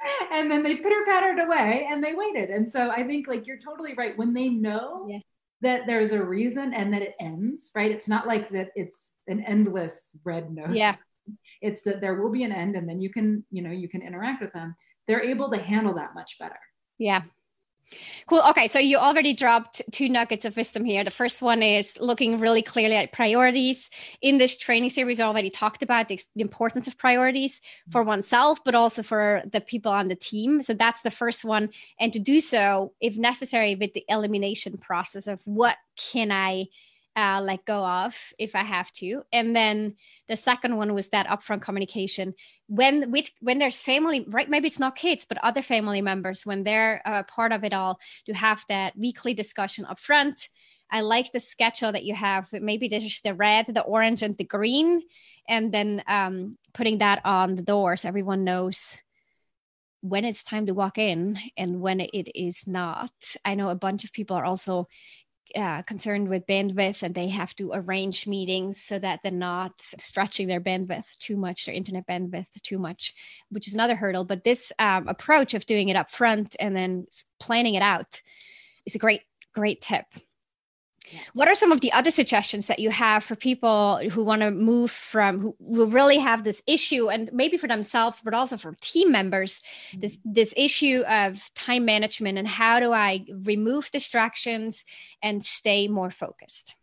and 0.32 0.50
then 0.50 0.62
they 0.62 0.76
pitter 0.76 1.04
pattered 1.04 1.38
away 1.38 1.86
and 1.90 2.02
they 2.02 2.14
waited. 2.14 2.50
And 2.50 2.70
so 2.70 2.90
I 2.90 3.02
think 3.02 3.28
like 3.28 3.46
you're 3.46 3.58
totally 3.58 3.94
right. 3.94 4.16
When 4.16 4.34
they 4.34 4.48
know 4.48 5.06
yeah. 5.08 5.18
that 5.60 5.86
there's 5.86 6.12
a 6.12 6.22
reason 6.22 6.74
and 6.74 6.92
that 6.94 7.02
it 7.02 7.14
ends, 7.20 7.70
right? 7.74 7.90
It's 7.90 8.08
not 8.08 8.26
like 8.26 8.50
that 8.50 8.70
it's 8.74 9.14
an 9.26 9.42
endless 9.44 10.10
red 10.24 10.52
note. 10.52 10.70
Yeah. 10.70 10.96
It's 11.62 11.82
that 11.82 12.00
there 12.00 12.20
will 12.20 12.32
be 12.32 12.42
an 12.42 12.50
end 12.50 12.74
and 12.74 12.88
then 12.88 12.98
you 12.98 13.08
can, 13.08 13.44
you 13.52 13.62
know, 13.62 13.70
you 13.70 13.88
can 13.88 14.02
interact 14.02 14.42
with 14.42 14.52
them. 14.52 14.74
They're 15.06 15.22
able 15.22 15.48
to 15.50 15.58
handle 15.58 15.94
that 15.94 16.12
much 16.12 16.38
better. 16.40 16.58
Yeah. 16.98 17.22
Cool. 18.26 18.42
Okay. 18.50 18.68
So 18.68 18.78
you 18.78 18.98
already 18.98 19.32
dropped 19.34 19.82
two 19.90 20.08
nuggets 20.08 20.44
of 20.44 20.56
wisdom 20.56 20.84
here. 20.84 21.02
The 21.02 21.10
first 21.10 21.42
one 21.42 21.62
is 21.62 21.98
looking 22.00 22.38
really 22.38 22.62
clearly 22.62 22.94
at 22.94 23.12
priorities. 23.12 23.90
In 24.22 24.38
this 24.38 24.56
training 24.56 24.90
series, 24.90 25.18
I 25.18 25.24
already 25.24 25.50
talked 25.50 25.82
about 25.82 26.08
the, 26.08 26.20
importance 26.36 26.86
of 26.86 26.96
priorities 26.96 27.60
for 27.90 28.02
mm-hmm. 28.02 28.08
oneself, 28.08 28.60
but 28.64 28.74
also 28.74 29.02
for 29.02 29.42
the 29.50 29.60
people 29.60 29.92
on 29.92 30.08
the 30.08 30.14
team. 30.14 30.62
So 30.62 30.74
that's 30.74 31.02
the 31.02 31.10
first 31.10 31.44
one. 31.44 31.70
And 31.98 32.12
to 32.12 32.18
do 32.18 32.40
so, 32.40 32.92
if 33.00 33.16
necessary, 33.16 33.74
with 33.74 33.92
the 33.92 34.04
elimination 34.08 34.78
process 34.78 35.26
of 35.26 35.40
what 35.44 35.76
can 35.96 36.30
I 36.30 36.66
uh, 37.16 37.40
let 37.42 37.64
go 37.64 37.84
of 37.84 38.16
if 38.38 38.54
I 38.54 38.62
have 38.62 38.90
to. 38.92 39.22
And 39.32 39.54
then 39.54 39.96
the 40.28 40.36
second 40.36 40.76
one 40.76 40.94
was 40.94 41.08
that 41.08 41.26
upfront 41.26 41.62
communication 41.62 42.34
when 42.66 43.10
with 43.10 43.30
when 43.40 43.58
there's 43.58 43.82
family, 43.82 44.24
right? 44.28 44.48
Maybe 44.48 44.68
it's 44.68 44.78
not 44.78 44.96
kids, 44.96 45.24
but 45.28 45.38
other 45.38 45.62
family 45.62 46.02
members 46.02 46.46
when 46.46 46.62
they're 46.62 47.02
uh, 47.04 47.24
part 47.24 47.52
of 47.52 47.64
it 47.64 47.74
all 47.74 47.98
to 48.26 48.34
have 48.34 48.64
that 48.68 48.96
weekly 48.96 49.34
discussion 49.34 49.84
upfront. 49.84 50.48
I 50.92 51.02
like 51.02 51.30
the 51.30 51.40
schedule 51.40 51.92
that 51.92 52.04
you 52.04 52.14
have. 52.14 52.48
Maybe 52.52 52.88
there's 52.88 53.20
the 53.20 53.34
red, 53.34 53.66
the 53.66 53.82
orange, 53.82 54.22
and 54.22 54.36
the 54.36 54.44
green, 54.44 55.02
and 55.48 55.72
then 55.72 56.02
um, 56.08 56.58
putting 56.74 56.98
that 56.98 57.20
on 57.24 57.54
the 57.54 57.62
door 57.62 57.96
so 57.96 58.08
everyone 58.08 58.44
knows 58.44 58.98
when 60.02 60.24
it's 60.24 60.42
time 60.42 60.66
to 60.66 60.74
walk 60.74 60.98
in 60.98 61.38
and 61.56 61.80
when 61.80 62.00
it 62.00 62.30
is 62.34 62.66
not. 62.66 63.12
I 63.44 63.54
know 63.54 63.68
a 63.68 63.74
bunch 63.74 64.04
of 64.04 64.12
people 64.12 64.36
are 64.36 64.44
also 64.44 64.88
uh, 65.56 65.82
concerned 65.82 66.28
with 66.28 66.46
bandwidth 66.46 67.02
and 67.02 67.14
they 67.14 67.28
have 67.28 67.54
to 67.56 67.72
arrange 67.72 68.26
meetings 68.26 68.82
so 68.82 68.98
that 68.98 69.20
they're 69.22 69.32
not 69.32 69.72
stretching 69.78 70.46
their 70.46 70.60
bandwidth 70.60 71.16
too 71.18 71.36
much, 71.36 71.66
their 71.66 71.74
internet 71.74 72.06
bandwidth 72.06 72.60
too 72.62 72.78
much, 72.78 73.14
which 73.50 73.66
is 73.66 73.74
another 73.74 73.96
hurdle. 73.96 74.24
But 74.24 74.44
this 74.44 74.72
um, 74.78 75.08
approach 75.08 75.54
of 75.54 75.66
doing 75.66 75.88
it 75.88 75.96
up 75.96 76.10
front 76.10 76.56
and 76.60 76.74
then 76.74 77.06
planning 77.38 77.74
it 77.74 77.82
out 77.82 78.20
is 78.86 78.94
a 78.94 78.98
great, 78.98 79.22
great 79.54 79.80
tip. 79.80 80.06
What 81.34 81.48
are 81.48 81.54
some 81.54 81.72
of 81.72 81.80
the 81.80 81.92
other 81.92 82.10
suggestions 82.10 82.66
that 82.66 82.78
you 82.78 82.90
have 82.90 83.24
for 83.24 83.36
people 83.36 83.98
who 84.10 84.24
want 84.24 84.42
to 84.42 84.50
move 84.50 84.90
from 84.90 85.40
who, 85.40 85.56
who 85.58 85.86
really 85.86 86.18
have 86.18 86.44
this 86.44 86.62
issue 86.66 87.10
and 87.10 87.30
maybe 87.32 87.56
for 87.56 87.68
themselves, 87.68 88.20
but 88.20 88.34
also 88.34 88.56
for 88.56 88.76
team 88.80 89.12
members, 89.12 89.62
this 89.96 90.16
mm-hmm. 90.16 90.32
this 90.32 90.54
issue 90.56 91.02
of 91.08 91.50
time 91.54 91.84
management 91.84 92.38
and 92.38 92.48
how 92.48 92.80
do 92.80 92.92
I 92.92 93.26
remove 93.44 93.90
distractions 93.90 94.84
and 95.22 95.44
stay 95.44 95.88
more 95.88 96.10
focused? 96.10 96.74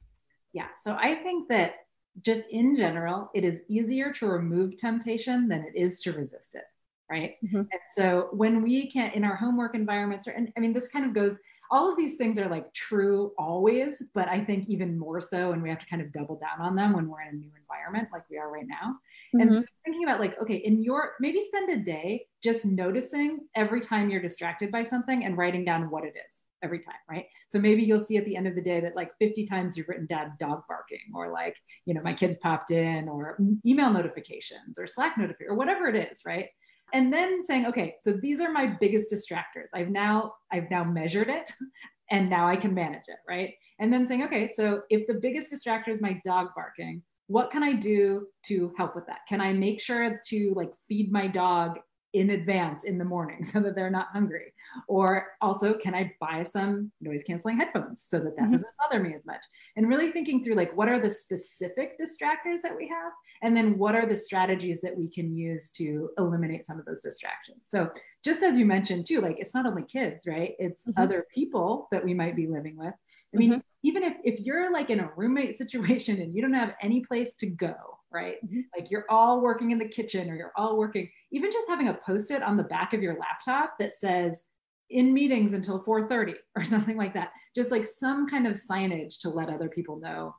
Yeah. 0.54 0.68
So 0.82 0.96
I 1.00 1.16
think 1.16 1.50
that 1.50 1.76
just 2.22 2.50
in 2.50 2.76
general, 2.76 3.30
it 3.34 3.46
is 3.46 3.62
easier 3.68 4.12
to 4.14 4.28
remove 4.28 4.78
temptation 4.78 5.48
than 5.48 5.62
it 5.62 5.80
is 5.80 6.02
to 6.02 6.14
resist 6.14 6.56
it. 6.56 6.64
Right. 7.10 7.36
Mm-hmm. 7.46 7.58
And 7.58 7.82
so 7.96 8.30
when 8.32 8.62
we 8.62 8.92
can 8.92 9.12
in 9.12 9.24
our 9.24 9.36
homework 9.36 9.76
environments, 9.76 10.28
or 10.28 10.32
and 10.32 10.52
I 10.58 10.60
mean 10.60 10.74
this 10.74 10.90
kind 10.90 11.06
of 11.06 11.14
goes 11.14 11.38
all 11.72 11.92
of 11.92 11.98
these 11.98 12.16
things 12.16 12.40
are 12.40 12.48
like 12.48 12.74
true 12.74 13.34
always, 13.38 14.04
but 14.14 14.28
I 14.28 14.40
think 14.40 14.68
even 14.70 14.98
more 14.98 15.22
so, 15.22 15.52
and 15.52 15.62
we 15.62 15.70
have 15.70 15.80
to 15.80 15.86
kind 15.86 16.02
of 16.02 16.12
double 16.12 16.38
down 16.38 16.60
on 16.60 16.76
them 16.76 16.94
when 16.94 17.08
we're 17.08 17.22
in 17.22 17.30
a 17.30 17.34
new 17.34 17.52
environment 17.60 18.10
like 18.12 18.24
we 18.30 18.38
are 18.38 18.52
right 18.52 18.68
now. 18.68 18.96
Mm-hmm. 19.36 19.42
And 19.42 19.54
so 19.54 19.64
thinking 19.86 20.04
about 20.04 20.20
like, 20.20 20.42
okay, 20.42 20.56
in 20.56 20.84
your 20.84 21.14
maybe 21.20 21.42
spend 21.42 21.70
a 21.70 21.84
day 21.84 22.26
just 22.44 22.66
noticing 22.66 23.40
every 23.56 23.82
time 23.82 24.10
you're 24.10 24.22
distracted 24.22 24.72
by 24.72 24.84
something 24.84 25.26
and 25.26 25.38
writing 25.38 25.66
down 25.66 25.90
what 25.90 26.04
it 26.04 26.14
is 26.28 26.44
every 26.64 26.80
time, 26.80 26.96
right? 27.10 27.26
So 27.52 27.60
maybe 27.60 27.84
you'll 27.84 28.00
see 28.00 28.18
at 28.18 28.26
the 28.26 28.36
end 28.36 28.48
of 28.48 28.56
the 28.56 28.62
day 28.62 28.80
that 28.80 28.96
like 28.96 29.12
50 29.20 29.46
times 29.46 29.78
you've 29.78 29.88
written 29.88 30.08
down 30.08 30.34
dog 30.40 30.64
barking 30.68 31.12
or 31.16 31.32
like, 31.32 31.56
you 31.86 31.94
know, 31.94 32.02
my 32.02 32.14
kids 32.14 32.38
popped 32.38 32.72
in 32.72 33.08
or 33.08 33.38
email 33.66 33.92
notifications 33.92 34.78
or 34.78 34.88
Slack 34.88 35.18
notification 35.18 35.52
or 35.52 35.56
whatever 35.56 35.88
it 35.88 36.12
is, 36.12 36.22
right? 36.26 36.48
And 36.94 37.12
then 37.12 37.46
saying 37.46 37.66
okay 37.66 37.96
so 38.02 38.14
these 38.14 38.40
are 38.40 38.52
my 38.52 38.66
biggest 38.66 39.12
distractors. 39.12 39.68
I've 39.74 39.90
now 39.90 40.34
i've 40.52 40.70
now 40.70 40.84
measured 40.84 41.30
it 41.30 41.52
and 42.12 42.30
now 42.30 42.48
i 42.48 42.56
can 42.56 42.74
manage 42.74 43.08
it 43.08 43.18
right? 43.28 43.54
And 43.80 43.92
then 43.92 44.08
saying 44.08 44.24
okay 44.24 44.50
so 44.54 44.82
if 44.90 45.08
the 45.08 45.20
biggest 45.22 45.52
distractor 45.52 45.90
is 45.90 46.02
my 46.02 46.20
dog 46.26 46.48
barking 46.56 47.04
what 47.28 47.52
can 47.52 47.62
i 47.64 47.74
do 47.74 48.28
to 48.46 48.74
help 48.78 48.96
with 48.96 49.06
that? 49.08 49.20
Can 49.28 49.42
i 49.42 49.54
make 49.54 49.82
sure 49.82 50.22
to 50.28 50.54
like 50.56 50.72
feed 50.88 51.12
my 51.12 51.28
dog 51.28 51.80
in 52.18 52.32
advance 52.32 52.84
in 52.84 52.98
the 52.98 53.06
morning 53.06 53.44
so 53.44 53.60
that 53.60 53.76
they're 53.76 53.90
not 53.90 54.08
hungry 54.12 54.54
or 54.88 55.28
also 55.42 55.74
can 55.74 55.94
i 55.94 56.12
buy 56.20 56.44
some 56.44 56.92
noise 57.00 57.24
canceling 57.24 57.58
headphones 57.58 58.06
so 58.08 58.20
that 58.20 58.36
that 58.36 58.44
mm-hmm. 58.44 58.54
doesn't 58.54 58.70
bother 58.80 59.02
me 59.02 59.14
as 59.14 59.26
much 59.26 59.42
and 59.76 59.88
really 59.88 60.12
thinking 60.12 60.44
through 60.44 60.56
like 60.56 60.76
what 60.76 60.90
are 60.90 61.00
the 61.00 61.10
specific 61.10 61.98
distractors 62.00 62.62
that 62.64 62.76
we 62.76 62.88
have 62.88 63.12
and 63.44 63.56
then 63.56 63.78
what 63.78 63.96
are 63.96 64.08
the 64.08 64.18
strategies 64.18 64.82
that 64.82 64.98
we 64.98 65.10
can 65.10 65.36
use 65.36 65.70
to 65.70 66.10
eliminate 66.18 66.66
some 66.66 66.80
of 66.80 66.86
those 66.86 67.02
distractions 67.02 67.60
so 67.66 67.90
just 68.24 68.42
as 68.42 68.58
you 68.58 68.66
mentioned 68.66 69.06
too 69.06 69.22
like 69.22 69.38
it's 69.40 69.54
not 69.54 69.66
only 69.66 69.84
kids 69.84 70.26
right 70.28 70.54
it's 70.60 70.86
mm-hmm. 70.86 71.02
other 71.02 71.26
people 71.34 71.88
that 71.92 72.04
we 72.04 72.14
might 72.14 72.36
be 72.36 72.48
living 72.48 72.76
with 72.78 72.94
i 73.34 73.38
mean 73.38 73.52
mm-hmm. 73.52 73.60
even 73.84 74.04
if 74.04 74.14
if 74.24 74.40
you're 74.40 74.72
like 74.72 74.90
in 74.90 75.00
a 75.00 75.12
roommate 75.16 75.56
situation 75.58 76.20
and 76.20 76.36
you 76.36 76.42
don't 76.42 76.54
have 76.54 76.74
any 76.82 77.06
place 77.06 77.36
to 77.36 77.46
go 77.46 77.97
right? 78.12 78.36
Mm-hmm. 78.46 78.62
Like 78.78 78.92
you're 78.92 79.06
all 79.10 79.42
working 79.42 79.72
in 79.72 79.80
the 79.80 79.88
kitchen 79.88 80.30
or 80.30 80.36
you're 80.36 80.54
all 80.56 80.78
working, 80.78 81.10
even 81.32 81.52
just 81.52 81.68
having 81.68 81.90
a 81.90 82.00
post-it 82.06 82.42
on 82.42 82.58
the 82.58 82.64
back 82.64 82.94
of 82.94 83.02
your 83.02 83.18
laptop 83.20 83.74
that 83.80 83.96
says 83.96 84.44
in 84.90 85.14
meetings 85.14 85.54
until 85.54 85.84
4:30 85.84 86.36
or 86.56 86.64
something 86.64 86.98
like 86.98 87.14
that. 87.14 87.32
Just 87.56 87.72
like 87.72 87.86
some 87.86 88.28
kind 88.28 88.48
of 88.48 88.54
signage 88.54 89.20
to 89.20 89.30
let 89.30 89.50
other 89.50 89.70
people 89.70 90.00
know 90.00 90.36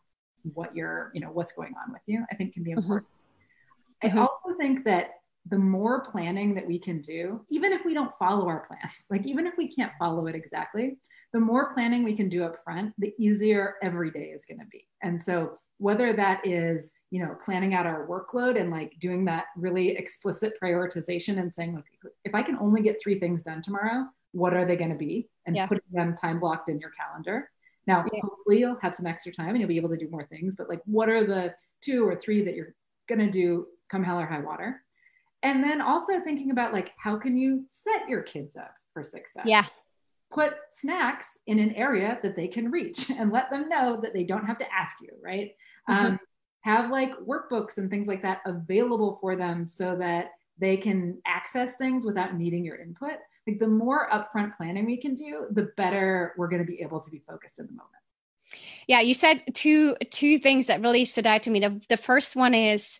what 0.54 0.74
you're, 0.74 1.10
you 1.14 1.20
know, 1.20 1.30
what's 1.30 1.52
going 1.52 1.74
on 1.84 1.92
with 1.92 2.02
you, 2.06 2.24
I 2.30 2.36
think 2.36 2.54
can 2.54 2.62
be 2.62 2.70
mm-hmm. 2.70 2.78
important. 2.78 3.08
Mm-hmm. 4.04 4.18
I 4.18 4.20
also 4.20 4.56
think 4.58 4.84
that 4.84 5.10
the 5.50 5.58
more 5.58 6.04
planning 6.10 6.54
that 6.54 6.66
we 6.66 6.78
can 6.78 7.00
do, 7.00 7.40
even 7.50 7.72
if 7.72 7.84
we 7.84 7.94
don't 7.94 8.12
follow 8.18 8.46
our 8.46 8.66
plans, 8.66 9.06
like 9.10 9.26
even 9.26 9.46
if 9.46 9.54
we 9.56 9.68
can't 9.68 9.92
follow 9.98 10.26
it 10.26 10.34
exactly, 10.34 10.98
the 11.32 11.40
more 11.40 11.74
planning 11.74 12.04
we 12.04 12.16
can 12.16 12.28
do 12.28 12.44
up 12.44 12.56
front, 12.64 12.94
the 12.98 13.12
easier 13.18 13.74
every 13.82 14.10
day 14.10 14.30
is 14.34 14.46
going 14.46 14.60
to 14.60 14.66
be. 14.66 14.86
And 15.02 15.20
so 15.20 15.58
whether 15.76 16.12
that 16.14 16.46
is 16.46 16.90
you 17.10 17.22
know 17.22 17.36
planning 17.44 17.74
out 17.74 17.86
our 17.86 18.06
workload 18.06 18.60
and 18.60 18.70
like 18.70 18.98
doing 19.00 19.24
that 19.24 19.46
really 19.56 19.90
explicit 19.90 20.52
prioritization 20.62 21.38
and 21.38 21.54
saying 21.54 21.74
like 21.74 21.84
if 22.24 22.34
i 22.34 22.42
can 22.42 22.56
only 22.58 22.82
get 22.82 23.00
three 23.00 23.18
things 23.18 23.42
done 23.42 23.62
tomorrow 23.62 24.04
what 24.32 24.54
are 24.54 24.66
they 24.66 24.76
going 24.76 24.90
to 24.90 24.96
be 24.96 25.28
and 25.46 25.56
yeah. 25.56 25.66
putting 25.66 25.84
them 25.92 26.14
time 26.14 26.38
blocked 26.38 26.68
in 26.68 26.78
your 26.78 26.90
calendar 26.90 27.50
now 27.86 28.04
yeah. 28.12 28.20
hopefully 28.22 28.58
you'll 28.60 28.78
have 28.80 28.94
some 28.94 29.06
extra 29.06 29.32
time 29.32 29.50
and 29.50 29.58
you'll 29.58 29.68
be 29.68 29.76
able 29.76 29.88
to 29.88 29.96
do 29.96 30.08
more 30.10 30.26
things 30.26 30.54
but 30.56 30.68
like 30.68 30.82
what 30.84 31.08
are 31.08 31.24
the 31.24 31.54
two 31.80 32.06
or 32.06 32.16
three 32.16 32.44
that 32.44 32.54
you're 32.54 32.74
going 33.08 33.18
to 33.18 33.30
do 33.30 33.66
come 33.90 34.04
hell 34.04 34.20
or 34.20 34.26
high 34.26 34.40
water 34.40 34.82
and 35.42 35.62
then 35.62 35.80
also 35.80 36.20
thinking 36.20 36.50
about 36.50 36.72
like 36.72 36.92
how 36.98 37.16
can 37.16 37.36
you 37.36 37.64
set 37.70 38.08
your 38.08 38.22
kids 38.22 38.56
up 38.56 38.74
for 38.92 39.02
success 39.02 39.44
yeah 39.46 39.64
put 40.30 40.54
snacks 40.70 41.38
in 41.46 41.58
an 41.58 41.72
area 41.74 42.18
that 42.22 42.36
they 42.36 42.48
can 42.48 42.70
reach 42.70 43.10
and 43.10 43.32
let 43.32 43.50
them 43.50 43.68
know 43.68 43.98
that 44.02 44.12
they 44.12 44.24
don't 44.24 44.44
have 44.44 44.58
to 44.58 44.66
ask 44.72 44.96
you, 45.00 45.10
right? 45.22 45.52
Mm-hmm. 45.88 46.06
Um, 46.06 46.20
have 46.68 46.90
like 46.90 47.12
workbooks 47.20 47.78
and 47.78 47.88
things 47.88 48.08
like 48.08 48.20
that 48.20 48.42
available 48.44 49.16
for 49.22 49.36
them 49.36 49.66
so 49.66 49.96
that 49.96 50.32
they 50.58 50.76
can 50.76 51.18
access 51.26 51.76
things 51.76 52.04
without 52.04 52.34
needing 52.34 52.62
your 52.62 52.76
input. 52.76 53.14
Like 53.46 53.58
the 53.58 53.66
more 53.66 54.10
upfront 54.10 54.54
planning 54.54 54.84
we 54.84 54.98
can 54.98 55.14
do, 55.14 55.46
the 55.50 55.70
better 55.78 56.34
we're 56.36 56.48
going 56.48 56.60
to 56.60 56.70
be 56.70 56.82
able 56.82 57.00
to 57.00 57.10
be 57.10 57.22
focused 57.26 57.58
in 57.58 57.66
the 57.66 57.72
moment. 57.72 58.02
Yeah, 58.86 59.00
you 59.00 59.14
said 59.14 59.42
two 59.54 59.96
two 60.10 60.36
things 60.38 60.66
that 60.66 60.82
really 60.82 61.06
stood 61.06 61.26
out 61.26 61.42
to 61.44 61.50
me. 61.50 61.60
The, 61.60 61.80
the 61.88 61.96
first 61.96 62.36
one 62.36 62.54
is 62.54 62.98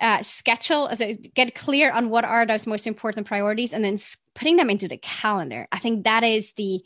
uh, 0.00 0.22
schedule, 0.22 0.88
as 0.88 1.00
a, 1.00 1.14
get 1.14 1.54
clear 1.54 1.92
on 1.92 2.10
what 2.10 2.24
are 2.24 2.44
those 2.44 2.66
most 2.66 2.86
important 2.88 3.26
priorities, 3.26 3.72
and 3.72 3.84
then 3.84 3.98
putting 4.34 4.56
them 4.56 4.68
into 4.68 4.88
the 4.88 4.98
calendar. 4.98 5.68
I 5.70 5.78
think 5.78 6.04
that 6.04 6.24
is 6.24 6.52
the 6.54 6.84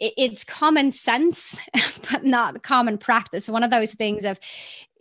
it's 0.00 0.44
common 0.44 0.90
sense, 0.90 1.58
but 2.10 2.24
not 2.24 2.62
common 2.62 2.98
practice. 2.98 3.48
One 3.48 3.62
of 3.62 3.70
those 3.70 3.94
things 3.94 4.24
of 4.24 4.38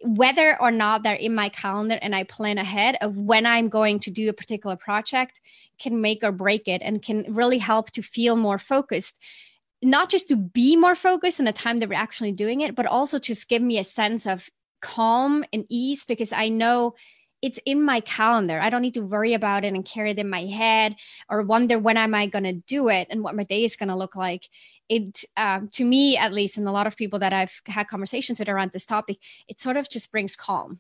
whether 0.03 0.60
or 0.62 0.72
not 0.72 1.03
they're 1.03 1.15
in 1.15 1.33
my 1.33 1.50
calendar 1.50 1.98
and 2.01 2.15
I 2.15 2.24
plan 2.24 2.57
ahead 2.57 2.98
of 3.01 3.17
when 3.17 3.45
I'm 3.45 3.69
going 3.69 4.00
to 4.01 4.12
do 4.12 4.29
a 4.29 4.33
particular 4.33 4.75
project 4.75 5.39
can 5.79 6.01
make 6.01 6.24
or 6.24 6.31
break 6.31 6.67
it 6.67 6.81
and 6.83 7.01
can 7.01 7.25
really 7.29 7.57
help 7.57 7.91
to 7.91 8.01
feel 8.01 8.36
more 8.36 8.60
focused. 8.60 9.22
Not 9.81 10.10
just 10.10 10.29
to 10.29 10.36
be 10.36 10.75
more 10.75 10.95
focused 10.95 11.39
in 11.39 11.45
the 11.45 11.53
time 11.53 11.79
that 11.79 11.89
we're 11.89 11.95
actually 11.95 12.31
doing 12.31 12.62
it, 12.62 12.75
but 12.75 12.86
also 12.86 13.19
just 13.19 13.50
give 13.50 13.62
me 13.62 13.79
a 13.79 13.83
sense 13.83 14.25
of 14.25 14.50
calm 14.81 15.45
and 15.53 15.65
ease 15.69 16.05
because 16.05 16.31
I 16.31 16.50
know 16.50 16.95
it's 17.43 17.59
in 17.65 17.83
my 17.83 18.00
calendar. 18.00 18.57
I 18.59 18.69
don't 18.69 18.81
need 18.81 18.93
to 18.93 19.05
worry 19.05 19.33
about 19.33 19.65
it 19.65 19.73
and 19.73 19.85
carry 19.85 20.12
it 20.12 20.17
in 20.17 20.29
my 20.29 20.45
head 20.45 20.95
or 21.29 21.41
wonder 21.43 21.77
when 21.77 21.97
am 21.97 22.15
I 22.15 22.25
going 22.25 22.45
to 22.45 22.53
do 22.53 22.88
it 22.88 23.07
and 23.09 23.21
what 23.21 23.35
my 23.35 23.43
day 23.43 23.65
is 23.65 23.75
going 23.75 23.89
to 23.89 23.97
look 23.97 24.15
like. 24.15 24.47
It, 24.88 25.25
um, 25.35 25.67
to 25.73 25.83
me 25.83 26.17
at 26.17 26.33
least, 26.33 26.57
and 26.57 26.67
a 26.67 26.71
lot 26.71 26.88
of 26.88 26.95
people 26.95 27.19
that 27.19 27.33
I've 27.33 27.62
had 27.65 27.89
conversations 27.89 28.39
with 28.39 28.47
around 28.47 28.71
this 28.71 28.85
topic, 28.85 29.17
it 29.50 29.59
sort 29.59 29.75
of 29.75 29.89
just 29.89 30.09
brings 30.09 30.38
calm 30.38 30.79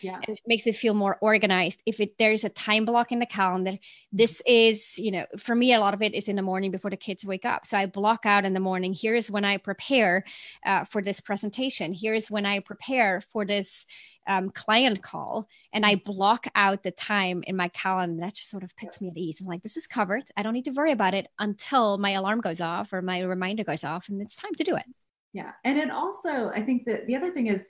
yeah. 0.00 0.16
and 0.16 0.36
it 0.36 0.40
makes 0.46 0.66
it 0.66 0.76
feel 0.76 0.94
more 0.94 1.18
organized. 1.20 1.82
If 1.86 2.00
it 2.00 2.18
there's 2.18 2.44
a 2.44 2.48
time 2.48 2.84
block 2.84 3.12
in 3.12 3.18
the 3.18 3.26
calendar 3.26 3.78
this 4.12 4.40
is 4.46 4.98
you 4.98 5.10
know 5.10 5.26
for 5.38 5.54
me 5.54 5.74
a 5.74 5.80
lot 5.80 5.94
of 5.94 6.02
it 6.02 6.14
is 6.14 6.28
in 6.28 6.36
the 6.36 6.42
morning 6.42 6.70
before 6.70 6.90
the 6.90 6.96
kids 6.96 7.24
wake 7.24 7.44
up. 7.44 7.66
So 7.66 7.76
i 7.76 7.86
block 7.86 8.20
out 8.24 8.44
in 8.44 8.54
the 8.54 8.60
morning 8.60 8.94
here's 8.94 9.30
when 9.30 9.44
i 9.44 9.56
prepare 9.56 10.24
uh, 10.64 10.84
for 10.84 11.02
this 11.02 11.20
presentation. 11.20 11.92
Here's 11.92 12.30
when 12.30 12.46
i 12.46 12.60
prepare 12.60 13.20
for 13.32 13.44
this 13.44 13.86
um, 14.26 14.50
client 14.50 15.02
call 15.02 15.48
and 15.72 15.84
i 15.84 15.96
block 15.96 16.46
out 16.54 16.82
the 16.82 16.90
time 16.90 17.42
in 17.46 17.56
my 17.56 17.68
calendar. 17.68 18.20
That 18.20 18.34
just 18.34 18.50
sort 18.50 18.64
of 18.64 18.76
puts 18.76 19.00
me 19.00 19.08
at 19.08 19.16
ease. 19.16 19.40
I'm 19.40 19.46
like 19.46 19.62
this 19.62 19.76
is 19.76 19.86
covered. 19.86 20.24
I 20.36 20.42
don't 20.42 20.54
need 20.54 20.64
to 20.66 20.72
worry 20.72 20.92
about 20.92 21.14
it 21.14 21.28
until 21.38 21.98
my 21.98 22.10
alarm 22.10 22.40
goes 22.40 22.60
off 22.60 22.92
or 22.92 23.02
my 23.02 23.20
reminder 23.20 23.64
goes 23.64 23.84
off 23.84 24.08
and 24.08 24.20
it's 24.20 24.36
time 24.36 24.54
to 24.54 24.64
do 24.64 24.76
it. 24.76 24.84
Yeah. 25.32 25.50
And 25.64 25.78
it 25.78 25.90
also 25.90 26.50
i 26.54 26.62
think 26.62 26.84
that 26.86 27.06
the 27.06 27.16
other 27.16 27.32
thing 27.32 27.48
is 27.48 27.60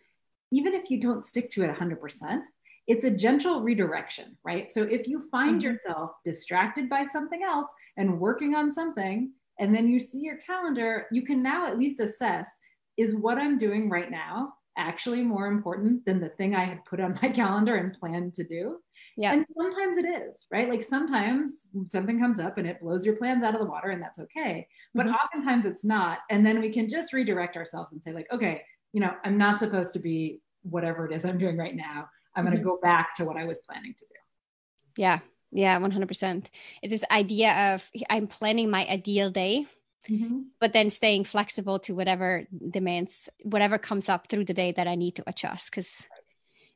even 0.54 0.74
if 0.74 0.90
you 0.90 1.00
don't 1.00 1.24
stick 1.24 1.50
to 1.50 1.62
it 1.62 1.74
100%, 1.74 2.40
it's 2.86 3.04
a 3.04 3.16
gentle 3.16 3.62
redirection, 3.62 4.36
right? 4.44 4.70
So 4.70 4.82
if 4.82 5.08
you 5.08 5.28
find 5.30 5.56
mm-hmm. 5.56 5.72
yourself 5.72 6.12
distracted 6.24 6.88
by 6.88 7.06
something 7.06 7.42
else 7.42 7.72
and 7.96 8.20
working 8.20 8.54
on 8.54 8.70
something, 8.70 9.32
and 9.58 9.74
then 9.74 9.88
you 9.88 10.00
see 10.00 10.20
your 10.20 10.38
calendar, 10.38 11.06
you 11.10 11.22
can 11.22 11.42
now 11.42 11.66
at 11.66 11.78
least 11.78 12.00
assess 12.00 12.50
is 12.96 13.14
what 13.14 13.38
I'm 13.38 13.58
doing 13.58 13.88
right 13.88 14.10
now 14.10 14.54
actually 14.76 15.22
more 15.22 15.46
important 15.46 16.04
than 16.04 16.20
the 16.20 16.30
thing 16.30 16.54
I 16.54 16.64
had 16.64 16.84
put 16.84 17.00
on 17.00 17.18
my 17.22 17.28
calendar 17.34 17.76
and 17.76 17.98
planned 17.98 18.34
to 18.34 18.44
do. 18.44 18.78
Yeah. 19.16 19.32
And 19.32 19.46
sometimes 19.56 19.96
it 19.96 20.06
is, 20.06 20.46
right? 20.50 20.68
Like 20.68 20.82
sometimes 20.82 21.68
something 21.86 22.18
comes 22.18 22.40
up 22.40 22.58
and 22.58 22.66
it 22.66 22.80
blows 22.80 23.06
your 23.06 23.16
plans 23.16 23.44
out 23.44 23.54
of 23.54 23.60
the 23.60 23.66
water 23.66 23.90
and 23.90 24.02
that's 24.02 24.18
okay. 24.18 24.66
But 24.94 25.06
mm-hmm. 25.06 25.14
oftentimes 25.14 25.64
it's 25.66 25.84
not. 25.84 26.18
And 26.30 26.44
then 26.44 26.60
we 26.60 26.70
can 26.70 26.88
just 26.88 27.12
redirect 27.12 27.56
ourselves 27.56 27.92
and 27.92 28.02
say, 28.02 28.12
like, 28.12 28.26
okay, 28.32 28.62
you 28.92 29.00
know, 29.00 29.12
I'm 29.24 29.38
not 29.38 29.58
supposed 29.58 29.92
to 29.94 29.98
be 29.98 30.40
whatever 30.64 31.06
it 31.06 31.12
is 31.14 31.24
I'm 31.24 31.38
doing 31.38 31.56
right 31.56 31.74
now. 31.74 32.08
I'm 32.34 32.44
going 32.44 32.56
to 32.56 32.60
mm-hmm. 32.60 32.68
go 32.68 32.78
back 32.82 33.14
to 33.16 33.24
what 33.24 33.36
I 33.36 33.44
was 33.44 33.60
planning 33.60 33.94
to 33.94 34.04
do. 34.04 35.02
Yeah. 35.02 35.20
Yeah. 35.52 35.78
100%. 35.78 36.46
It's 36.82 36.92
this 36.92 37.04
idea 37.10 37.74
of 37.74 37.88
I'm 38.10 38.26
planning 38.26 38.70
my 38.70 38.86
ideal 38.86 39.30
day 39.30 39.66
Mm-hmm. 40.10 40.40
but 40.60 40.74
then 40.74 40.90
staying 40.90 41.24
flexible 41.24 41.78
to 41.78 41.94
whatever 41.94 42.44
demands 42.68 43.30
whatever 43.42 43.78
comes 43.78 44.10
up 44.10 44.28
through 44.28 44.44
the 44.44 44.52
day 44.52 44.70
that 44.72 44.86
i 44.86 44.96
need 44.96 45.16
to 45.16 45.24
adjust 45.26 45.70
because 45.70 46.06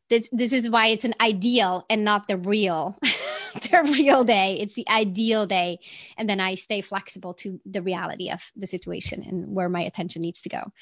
this 0.09 0.31
this 0.33 0.55
is 0.55 0.71
why 0.71 0.87
it's 0.87 1.05
an 1.05 1.13
ideal 1.21 1.85
and 1.91 2.05
not 2.05 2.27
the 2.27 2.39
real 2.39 2.99
the 3.71 3.83
real 3.99 4.25
day. 4.25 4.59
It's 4.61 4.75
the 4.75 4.89
ideal 4.89 5.47
day. 5.47 5.79
And 6.17 6.29
then 6.29 6.41
i 6.41 6.55
stay 6.55 6.81
flexible 6.81 7.35
to 7.35 7.61
the 7.65 7.83
reality 7.83 8.31
of 8.31 8.41
the 8.57 8.67
situation 8.67 9.23
and 9.23 9.55
where 9.55 9.69
my 9.69 9.83
attention 9.83 10.23
needs 10.23 10.41
to 10.43 10.49
go. 10.49 10.73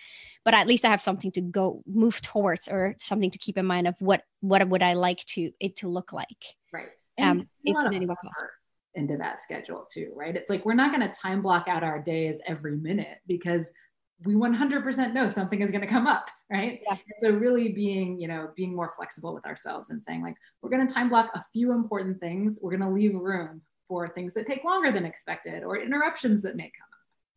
But 0.44 0.54
at 0.54 0.66
least 0.66 0.84
i 0.84 0.90
have 0.90 1.02
something 1.02 1.32
to 1.32 1.40
go 1.40 1.82
move 1.86 2.20
towards 2.20 2.68
or 2.68 2.94
something 2.98 3.30
to 3.30 3.38
keep 3.38 3.58
in 3.58 3.66
mind 3.66 3.86
of 3.86 3.94
what 4.00 4.22
what 4.40 4.66
would 4.68 4.82
i 4.82 4.94
like 4.94 5.24
to 5.26 5.50
it 5.60 5.76
to 5.76 5.88
look 5.88 6.12
like. 6.12 6.56
Right. 6.72 6.88
And 7.18 7.40
um 7.40 7.48
if 7.64 7.76
in 7.84 7.94
any 7.94 8.06
way 8.06 8.14
possible. 8.22 8.48
into 8.94 9.16
that 9.18 9.42
schedule 9.42 9.86
too, 9.92 10.12
right? 10.14 10.36
It's 10.36 10.50
like 10.50 10.64
we're 10.64 10.74
not 10.74 10.94
going 10.94 11.06
to 11.08 11.20
time 11.20 11.42
block 11.42 11.68
out 11.68 11.82
our 11.82 12.00
days 12.00 12.38
every 12.46 12.76
minute 12.76 13.18
because 13.26 13.70
we 14.24 14.34
100% 14.34 15.12
know 15.12 15.28
something 15.28 15.60
is 15.60 15.70
going 15.70 15.82
to 15.82 15.86
come 15.86 16.06
up, 16.06 16.30
right? 16.50 16.80
Yeah. 16.86 16.96
So 17.20 17.30
really 17.30 17.72
being, 17.72 18.18
you 18.18 18.28
know, 18.28 18.50
being 18.56 18.74
more 18.74 18.92
flexible 18.96 19.34
with 19.34 19.44
ourselves 19.44 19.90
and 19.90 20.02
saying 20.02 20.22
like 20.22 20.36
we're 20.62 20.70
going 20.70 20.86
to 20.86 20.92
time 20.92 21.08
block 21.08 21.30
a 21.34 21.44
few 21.52 21.72
important 21.72 22.18
things. 22.18 22.58
We're 22.60 22.76
going 22.76 22.88
to 22.88 22.94
leave 22.94 23.14
room 23.14 23.62
for 23.88 24.08
things 24.08 24.34
that 24.34 24.46
take 24.46 24.64
longer 24.64 24.90
than 24.90 25.04
expected 25.04 25.62
or 25.62 25.78
interruptions 25.78 26.42
that 26.42 26.56
may 26.56 26.72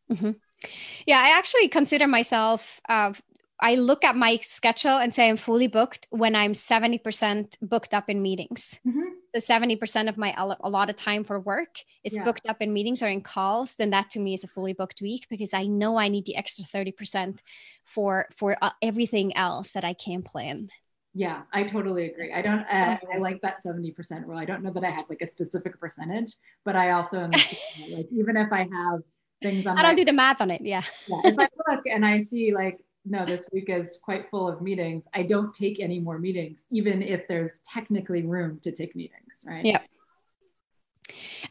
come 0.10 0.18
up. 0.18 0.18
Mm-hmm. 0.18 0.72
Yeah, 1.06 1.20
I 1.20 1.38
actually 1.38 1.68
consider 1.68 2.08
myself 2.08 2.82
uh, 2.88 3.14
I 3.60 3.76
look 3.76 4.04
at 4.04 4.16
my 4.16 4.38
schedule 4.38 4.98
and 4.98 5.14
say 5.14 5.28
I'm 5.28 5.38
fully 5.38 5.68
booked 5.68 6.08
when 6.12 6.36
I'm 6.36 6.54
70% 6.54 7.58
booked 7.62 7.94
up 7.94 8.10
in 8.10 8.22
meetings. 8.22 8.80
Mm-hmm. 8.88 9.19
So 9.40 9.54
70% 9.54 10.10
of 10.10 10.18
my 10.18 10.34
a 10.38 10.70
lot 10.70 10.90
of 10.90 10.96
time 10.96 11.24
for 11.24 11.40
work 11.40 11.78
is 12.04 12.14
yeah. 12.14 12.24
booked 12.24 12.48
up 12.48 12.58
in 12.62 12.74
meetings 12.74 13.02
or 13.02 13.08
in 13.08 13.22
calls. 13.22 13.76
Then 13.76 13.92
that 13.92 14.10
to 14.12 14.20
me 14.20 14.34
is 14.34 14.44
a 14.44 14.48
fully 14.48 14.74
booked 14.74 15.02
week 15.02 15.28
because 15.30 15.54
I 15.54 15.66
know 15.66 15.98
I 15.98 16.08
need 16.08 16.26
the 16.26 16.36
extra 16.36 16.66
30% 16.66 17.40
for 17.86 18.28
for 18.36 18.58
uh, 18.62 18.72
everything 18.82 19.36
else 19.36 19.74
that 19.74 19.84
I 19.84 19.94
can 19.94 20.22
plan. 20.22 20.70
Yeah, 21.14 21.42
I 21.52 21.64
totally 21.64 22.08
agree. 22.08 22.34
I 22.34 22.42
don't. 22.42 22.62
Uh, 22.62 22.98
I 23.14 23.18
like 23.18 23.42
that 23.42 23.60
seventy 23.60 23.92
percent 23.92 24.28
rule. 24.28 24.38
I 24.38 24.46
don't 24.46 24.62
know 24.62 24.72
that 24.72 24.84
I 24.84 24.92
have 24.92 25.06
like 25.10 25.22
a 25.22 25.28
specific 25.28 25.80
percentage, 25.80 26.34
but 26.66 26.76
I 26.76 26.92
also 26.92 27.20
am 27.20 27.32
like 27.90 28.08
even 28.12 28.38
if 28.38 28.54
I 28.54 28.60
have 28.60 29.02
things 29.42 29.66
on. 29.66 29.78
I 29.78 29.82
don't 29.82 29.92
my, 29.92 29.96
do 29.96 30.06
the 30.06 30.14
math 30.14 30.40
on 30.40 30.52
it. 30.52 30.62
Yeah. 30.62 30.84
yeah. 31.08 31.22
If 31.24 31.40
I 31.40 31.48
look 31.68 31.86
and 31.88 32.06
I 32.06 32.22
see 32.22 32.54
like 32.54 32.78
no, 33.10 33.26
this 33.26 33.50
week 33.52 33.70
is 33.70 33.98
quite 34.02 34.30
full 34.30 34.48
of 34.48 34.62
meetings. 34.62 35.08
I 35.14 35.24
don't 35.24 35.54
take 35.54 35.80
any 35.80 36.00
more 36.00 36.20
meetings, 36.20 36.66
even 36.70 37.02
if 37.02 37.28
there's 37.28 37.62
technically 37.66 38.22
room 38.22 38.60
to 38.64 38.72
take 38.72 38.96
meetings, 38.96 39.44
right? 39.46 39.66
Yeah. 39.66 39.80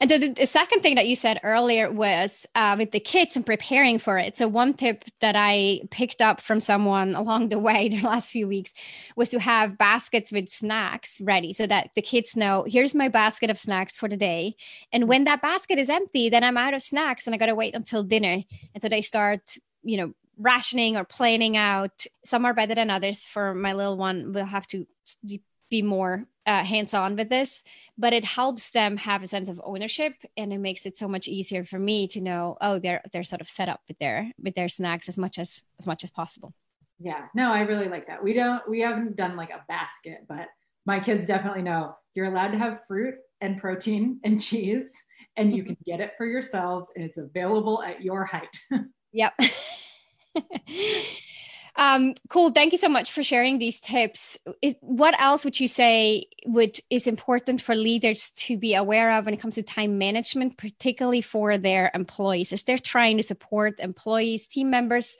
And 0.00 0.08
the, 0.08 0.28
the, 0.28 0.46
second 0.46 0.82
thing 0.82 0.94
that 0.94 1.08
you 1.08 1.16
said 1.16 1.40
earlier 1.42 1.90
was 1.90 2.46
uh, 2.54 2.76
with 2.78 2.92
the 2.92 3.00
kids 3.00 3.34
and 3.34 3.44
preparing 3.44 3.98
for 3.98 4.16
it. 4.16 4.36
So 4.36 4.46
one 4.46 4.74
tip 4.74 5.04
that 5.20 5.34
I 5.34 5.80
picked 5.90 6.22
up 6.22 6.40
from 6.40 6.60
someone 6.60 7.16
along 7.16 7.48
the 7.48 7.58
way 7.58 7.88
the 7.88 8.00
last 8.02 8.30
few 8.30 8.46
weeks 8.46 8.72
was 9.16 9.28
to 9.30 9.40
have 9.40 9.76
baskets 9.76 10.30
with 10.30 10.48
snacks 10.48 11.20
ready 11.24 11.52
so 11.52 11.66
that 11.66 11.90
the 11.96 12.02
kids 12.02 12.36
know 12.36 12.64
here's 12.68 12.94
my 12.94 13.08
basket 13.08 13.50
of 13.50 13.58
snacks 13.58 13.96
for 13.96 14.08
the 14.08 14.16
day. 14.16 14.54
And 14.92 15.08
when 15.08 15.24
that 15.24 15.42
basket 15.42 15.80
is 15.80 15.90
empty, 15.90 16.28
then 16.28 16.44
I'm 16.44 16.56
out 16.56 16.74
of 16.74 16.82
snacks 16.84 17.26
and 17.26 17.34
I 17.34 17.38
got 17.38 17.46
to 17.46 17.56
wait 17.56 17.74
until 17.74 18.04
dinner. 18.04 18.44
And 18.74 18.80
so 18.80 18.88
they 18.88 19.02
start, 19.02 19.56
you 19.82 19.96
know, 19.96 20.12
rationing 20.38 20.96
or 20.96 21.04
planning 21.04 21.56
out. 21.56 22.06
Some 22.24 22.44
are 22.44 22.54
better 22.54 22.74
than 22.74 22.90
others. 22.90 23.26
For 23.26 23.54
my 23.54 23.72
little 23.72 23.96
one, 23.96 24.32
we'll 24.32 24.44
have 24.44 24.66
to 24.68 24.86
be 25.70 25.82
more 25.82 26.26
uh, 26.46 26.64
hands 26.64 26.94
on 26.94 27.14
with 27.16 27.28
this, 27.28 27.62
but 27.98 28.14
it 28.14 28.24
helps 28.24 28.70
them 28.70 28.96
have 28.96 29.22
a 29.22 29.26
sense 29.26 29.50
of 29.50 29.60
ownership, 29.62 30.14
and 30.36 30.50
it 30.52 30.58
makes 30.58 30.86
it 30.86 30.96
so 30.96 31.06
much 31.06 31.28
easier 31.28 31.64
for 31.64 31.78
me 31.78 32.08
to 32.08 32.22
know, 32.22 32.56
oh, 32.60 32.78
they're 32.78 33.02
they're 33.12 33.22
sort 33.22 33.42
of 33.42 33.50
set 33.50 33.68
up 33.68 33.80
with 33.86 33.98
their 33.98 34.32
with 34.42 34.54
their 34.54 34.68
snacks 34.68 35.08
as 35.08 35.18
much 35.18 35.38
as 35.38 35.62
as 35.78 35.86
much 35.86 36.04
as 36.04 36.10
possible. 36.10 36.54
Yeah, 36.98 37.26
no, 37.34 37.52
I 37.52 37.60
really 37.60 37.88
like 37.88 38.06
that. 38.06 38.22
We 38.22 38.32
don't 38.32 38.66
we 38.68 38.80
haven't 38.80 39.16
done 39.16 39.36
like 39.36 39.50
a 39.50 39.64
basket, 39.68 40.20
but 40.26 40.48
my 40.86 41.00
kids 41.00 41.26
definitely 41.26 41.62
know 41.62 41.96
you're 42.14 42.26
allowed 42.26 42.52
to 42.52 42.58
have 42.58 42.86
fruit 42.86 43.16
and 43.42 43.58
protein 43.58 44.18
and 44.24 44.40
cheese, 44.42 44.94
and 45.36 45.54
you 45.54 45.62
mm-hmm. 45.62 45.74
can 45.74 45.76
get 45.86 46.00
it 46.00 46.12
for 46.16 46.24
yourselves, 46.24 46.88
and 46.96 47.04
it's 47.04 47.18
available 47.18 47.82
at 47.82 48.02
your 48.02 48.24
height. 48.24 48.58
yep. 49.12 49.34
um, 51.76 52.14
cool. 52.28 52.50
Thank 52.50 52.72
you 52.72 52.78
so 52.78 52.88
much 52.88 53.12
for 53.12 53.22
sharing 53.22 53.58
these 53.58 53.80
tips. 53.80 54.36
Is, 54.62 54.74
what 54.80 55.18
else 55.20 55.44
would 55.44 55.58
you 55.58 55.68
say 55.68 56.26
would 56.46 56.78
is 56.90 57.06
important 57.06 57.62
for 57.62 57.74
leaders 57.74 58.30
to 58.30 58.56
be 58.58 58.74
aware 58.74 59.16
of 59.16 59.24
when 59.24 59.34
it 59.34 59.40
comes 59.40 59.54
to 59.56 59.62
time 59.62 59.98
management, 59.98 60.56
particularly 60.58 61.22
for 61.22 61.58
their 61.58 61.90
employees, 61.94 62.52
as 62.52 62.62
they're 62.62 62.78
trying 62.78 63.16
to 63.16 63.22
support 63.22 63.80
employees, 63.80 64.46
team 64.46 64.70
members 64.70 65.16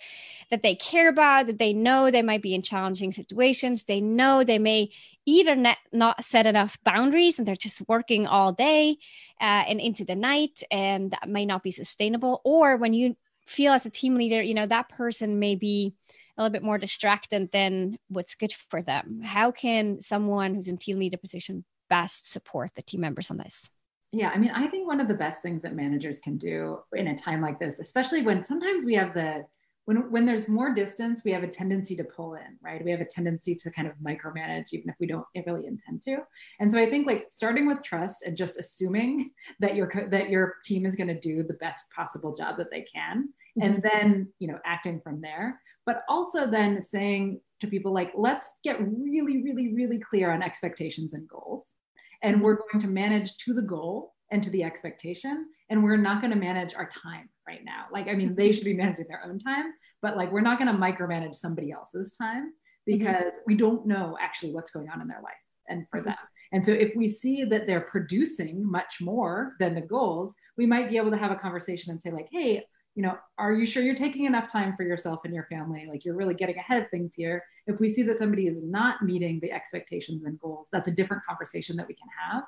that 0.50 0.62
they 0.62 0.74
care 0.74 1.08
about, 1.08 1.46
that 1.46 1.58
they 1.58 1.72
know 1.72 2.10
they 2.10 2.22
might 2.22 2.42
be 2.42 2.54
in 2.54 2.62
challenging 2.62 3.12
situations, 3.12 3.84
they 3.84 4.00
know 4.00 4.42
they 4.42 4.58
may 4.58 4.90
either 5.26 5.54
not, 5.54 5.76
not 5.92 6.24
set 6.24 6.46
enough 6.46 6.78
boundaries 6.84 7.38
and 7.38 7.46
they're 7.46 7.54
just 7.54 7.82
working 7.86 8.26
all 8.26 8.50
day 8.52 8.96
uh, 9.40 9.64
and 9.68 9.78
into 9.78 10.04
the 10.04 10.14
night, 10.14 10.62
and 10.70 11.10
that 11.10 11.28
may 11.28 11.44
not 11.44 11.62
be 11.62 11.70
sustainable, 11.70 12.40
or 12.44 12.76
when 12.78 12.94
you 12.94 13.14
feel 13.48 13.72
as 13.72 13.86
a 13.86 13.90
team 13.90 14.14
leader, 14.14 14.42
you 14.42 14.54
know, 14.54 14.66
that 14.66 14.88
person 14.88 15.38
may 15.38 15.54
be 15.54 15.94
a 16.36 16.42
little 16.42 16.52
bit 16.52 16.62
more 16.62 16.78
distracted 16.78 17.50
than 17.52 17.98
what's 18.08 18.34
good 18.34 18.52
for 18.52 18.82
them. 18.82 19.20
How 19.22 19.50
can 19.50 20.00
someone 20.00 20.54
who's 20.54 20.68
in 20.68 20.78
team 20.78 20.98
leader 20.98 21.16
position 21.16 21.64
best 21.88 22.30
support 22.30 22.70
the 22.74 22.82
team 22.82 23.00
members 23.00 23.30
on 23.30 23.38
this? 23.38 23.68
Yeah, 24.12 24.30
I 24.34 24.38
mean, 24.38 24.50
I 24.54 24.68
think 24.68 24.86
one 24.86 25.00
of 25.00 25.08
the 25.08 25.14
best 25.14 25.42
things 25.42 25.62
that 25.62 25.74
managers 25.74 26.18
can 26.18 26.38
do 26.38 26.78
in 26.94 27.08
a 27.08 27.16
time 27.16 27.42
like 27.42 27.58
this, 27.58 27.78
especially 27.78 28.22
when 28.22 28.42
sometimes 28.42 28.84
we 28.84 28.94
have 28.94 29.12
the 29.12 29.44
when 29.88 30.10
when 30.10 30.26
there's 30.26 30.48
more 30.48 30.74
distance, 30.74 31.22
we 31.24 31.32
have 31.32 31.42
a 31.42 31.48
tendency 31.48 31.96
to 31.96 32.04
pull 32.04 32.34
in, 32.34 32.58
right? 32.60 32.84
We 32.84 32.90
have 32.90 33.00
a 33.00 33.06
tendency 33.06 33.54
to 33.54 33.70
kind 33.70 33.88
of 33.88 33.94
micromanage, 34.04 34.66
even 34.72 34.90
if 34.90 34.96
we 35.00 35.06
don't 35.06 35.24
really 35.46 35.66
intend 35.66 36.02
to. 36.02 36.18
And 36.60 36.70
so 36.70 36.78
I 36.78 36.90
think 36.90 37.06
like 37.06 37.28
starting 37.30 37.66
with 37.66 37.82
trust 37.82 38.22
and 38.22 38.36
just 38.36 38.58
assuming 38.58 39.30
that 39.60 39.76
your 39.76 39.90
that 40.10 40.28
your 40.28 40.56
team 40.62 40.84
is 40.84 40.94
going 40.94 41.08
to 41.08 41.18
do 41.18 41.42
the 41.42 41.54
best 41.54 41.90
possible 41.90 42.34
job 42.34 42.58
that 42.58 42.70
they 42.70 42.82
can, 42.82 43.30
mm-hmm. 43.60 43.72
and 43.74 43.82
then 43.82 44.32
you 44.38 44.48
know 44.48 44.58
acting 44.64 45.00
from 45.00 45.20
there. 45.20 45.60
But 45.86 46.02
also 46.08 46.46
then 46.46 46.82
saying 46.82 47.40
to 47.60 47.66
people 47.66 47.94
like, 47.94 48.12
let's 48.14 48.50
get 48.62 48.78
really, 48.78 49.42
really, 49.42 49.72
really 49.74 49.98
clear 49.98 50.30
on 50.32 50.42
expectations 50.42 51.14
and 51.14 51.26
goals, 51.28 51.74
and 52.22 52.36
mm-hmm. 52.36 52.44
we're 52.44 52.56
going 52.56 52.80
to 52.80 52.88
manage 52.88 53.36
to 53.38 53.54
the 53.54 53.62
goal 53.62 54.14
and 54.30 54.42
to 54.42 54.50
the 54.50 54.62
expectation, 54.62 55.46
and 55.70 55.82
we're 55.82 55.96
not 55.96 56.20
going 56.20 56.32
to 56.32 56.38
manage 56.38 56.74
our 56.74 56.90
time 57.02 57.28
right 57.46 57.64
now. 57.64 57.86
Like, 57.92 58.08
I 58.08 58.14
mean, 58.14 58.34
they 58.34 58.52
should 58.52 58.64
be 58.64 58.74
managing 58.74 59.06
their 59.08 59.22
own 59.24 59.38
time, 59.38 59.72
but 60.02 60.16
like, 60.16 60.30
we're 60.30 60.42
not 60.42 60.58
going 60.58 60.72
to 60.72 60.78
micromanage 60.78 61.34
somebody 61.36 61.72
else's 61.72 62.14
time 62.16 62.50
mm-hmm. 62.50 62.98
because 62.98 63.34
mm-hmm. 63.34 63.46
we 63.46 63.54
don't 63.54 63.86
know 63.86 64.16
actually 64.20 64.52
what's 64.52 64.70
going 64.70 64.90
on 64.90 65.00
in 65.00 65.08
their 65.08 65.22
life 65.22 65.34
and 65.68 65.86
for 65.90 66.00
mm-hmm. 66.00 66.08
them. 66.08 66.16
And 66.52 66.64
so, 66.64 66.72
if 66.72 66.92
we 66.96 67.08
see 67.08 67.44
that 67.44 67.66
they're 67.66 67.82
producing 67.82 68.70
much 68.70 68.98
more 69.00 69.52
than 69.60 69.74
the 69.74 69.80
goals, 69.80 70.34
we 70.56 70.66
might 70.66 70.88
be 70.90 70.96
able 70.96 71.10
to 71.10 71.16
have 71.16 71.30
a 71.30 71.36
conversation 71.36 71.90
and 71.90 72.02
say, 72.02 72.10
like, 72.10 72.28
hey, 72.30 72.64
you 72.98 73.04
know, 73.04 73.16
are 73.38 73.52
you 73.52 73.64
sure 73.64 73.84
you're 73.84 73.94
taking 73.94 74.24
enough 74.24 74.50
time 74.50 74.74
for 74.76 74.82
yourself 74.82 75.20
and 75.24 75.32
your 75.32 75.44
family? 75.44 75.86
Like, 75.88 76.04
you're 76.04 76.16
really 76.16 76.34
getting 76.34 76.58
ahead 76.58 76.82
of 76.82 76.90
things 76.90 77.14
here. 77.14 77.44
If 77.68 77.78
we 77.78 77.88
see 77.88 78.02
that 78.02 78.18
somebody 78.18 78.48
is 78.48 78.60
not 78.60 79.02
meeting 79.02 79.38
the 79.40 79.52
expectations 79.52 80.24
and 80.24 80.36
goals, 80.40 80.66
that's 80.72 80.88
a 80.88 80.90
different 80.90 81.24
conversation 81.24 81.76
that 81.76 81.86
we 81.86 81.94
can 81.94 82.08
have 82.28 82.42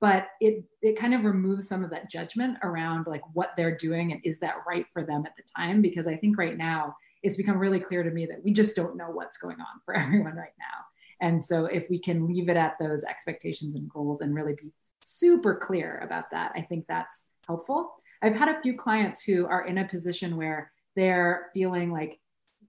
but 0.00 0.28
it 0.40 0.64
it 0.82 0.98
kind 0.98 1.14
of 1.14 1.24
removes 1.24 1.68
some 1.68 1.84
of 1.84 1.90
that 1.90 2.10
judgment 2.10 2.56
around 2.62 3.06
like 3.06 3.22
what 3.34 3.50
they're 3.56 3.76
doing 3.76 4.12
and 4.12 4.20
is 4.24 4.40
that 4.40 4.56
right 4.66 4.86
for 4.92 5.04
them 5.04 5.24
at 5.26 5.36
the 5.36 5.42
time 5.56 5.80
because 5.80 6.06
i 6.06 6.16
think 6.16 6.36
right 6.36 6.56
now 6.56 6.94
it's 7.22 7.36
become 7.36 7.56
really 7.56 7.78
clear 7.78 8.02
to 8.02 8.10
me 8.10 8.26
that 8.26 8.42
we 8.42 8.52
just 8.52 8.74
don't 8.74 8.96
know 8.96 9.10
what's 9.10 9.36
going 9.36 9.60
on 9.60 9.80
for 9.84 9.94
everyone 9.98 10.34
right 10.34 10.56
now 10.58 11.26
and 11.26 11.44
so 11.44 11.66
if 11.66 11.84
we 11.88 11.98
can 11.98 12.26
leave 12.26 12.48
it 12.48 12.56
at 12.56 12.76
those 12.80 13.04
expectations 13.04 13.76
and 13.76 13.88
goals 13.90 14.22
and 14.22 14.34
really 14.34 14.54
be 14.54 14.72
super 15.02 15.54
clear 15.54 16.00
about 16.02 16.30
that 16.30 16.50
i 16.56 16.60
think 16.60 16.84
that's 16.88 17.26
helpful 17.46 17.94
i've 18.22 18.34
had 18.34 18.48
a 18.48 18.60
few 18.62 18.76
clients 18.76 19.22
who 19.22 19.46
are 19.46 19.66
in 19.66 19.78
a 19.78 19.88
position 19.88 20.36
where 20.36 20.72
they're 20.96 21.50
feeling 21.54 21.92
like 21.92 22.18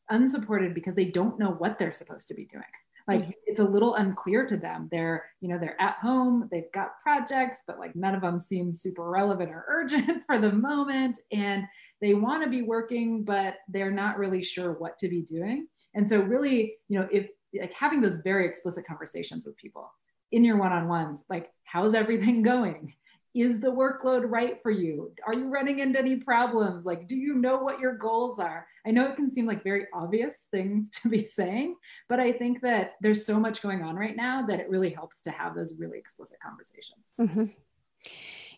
unsupported 0.09 0.73
because 0.73 0.95
they 0.95 1.05
don't 1.05 1.39
know 1.39 1.51
what 1.51 1.77
they're 1.77 1.91
supposed 1.91 2.27
to 2.27 2.33
be 2.33 2.45
doing 2.45 2.63
like 3.07 3.21
mm-hmm. 3.21 3.31
it's 3.45 3.59
a 3.59 3.63
little 3.63 3.95
unclear 3.95 4.45
to 4.45 4.57
them 4.57 4.87
they're 4.91 5.25
you 5.39 5.47
know 5.47 5.57
they're 5.57 5.81
at 5.81 5.95
home 5.95 6.47
they've 6.51 6.71
got 6.73 6.99
projects 7.01 7.61
but 7.65 7.79
like 7.79 7.95
none 7.95 8.13
of 8.13 8.21
them 8.21 8.39
seem 8.39 8.73
super 8.73 9.09
relevant 9.09 9.49
or 9.49 9.65
urgent 9.67 10.23
for 10.27 10.37
the 10.37 10.51
moment 10.51 11.19
and 11.31 11.63
they 12.01 12.13
want 12.13 12.43
to 12.43 12.49
be 12.49 12.61
working 12.61 13.23
but 13.23 13.55
they're 13.69 13.91
not 13.91 14.17
really 14.17 14.43
sure 14.43 14.73
what 14.73 14.97
to 14.97 15.07
be 15.07 15.21
doing 15.21 15.67
And 15.93 16.09
so 16.09 16.21
really, 16.21 16.75
you 16.87 16.99
know, 16.99 17.07
if 17.11 17.27
like 17.59 17.73
having 17.73 18.01
those 18.01 18.17
very 18.17 18.45
explicit 18.45 18.85
conversations 18.87 19.45
with 19.45 19.57
people 19.57 19.91
in 20.31 20.43
your 20.43 20.57
one-on-ones, 20.57 21.23
like 21.29 21.49
how's 21.65 21.93
everything 21.93 22.41
going? 22.53 22.93
Is 23.33 23.61
the 23.61 23.71
workload 23.71 24.23
right 24.25 24.61
for 24.61 24.71
you? 24.71 25.13
Are 25.25 25.37
you 25.37 25.47
running 25.49 25.79
into 25.79 25.99
any 25.99 26.17
problems? 26.17 26.85
Like, 26.85 27.07
do 27.07 27.15
you 27.15 27.35
know 27.35 27.57
what 27.57 27.79
your 27.79 27.95
goals 27.95 28.39
are? 28.39 28.67
I 28.85 28.91
know 28.91 29.07
it 29.07 29.15
can 29.15 29.31
seem 29.31 29.45
like 29.45 29.63
very 29.63 29.87
obvious 29.93 30.47
things 30.51 30.89
to 31.01 31.09
be 31.09 31.25
saying, 31.25 31.77
but 32.09 32.19
I 32.19 32.33
think 32.33 32.61
that 32.61 32.95
there's 32.99 33.25
so 33.25 33.39
much 33.39 33.61
going 33.61 33.83
on 33.83 33.95
right 33.95 34.15
now 34.15 34.45
that 34.47 34.59
it 34.59 34.69
really 34.69 34.89
helps 34.89 35.21
to 35.21 35.31
have 35.31 35.55
those 35.55 35.73
really 35.77 35.97
explicit 35.97 36.39
conversations. 36.43 37.13
Mm-hmm. 37.19 37.45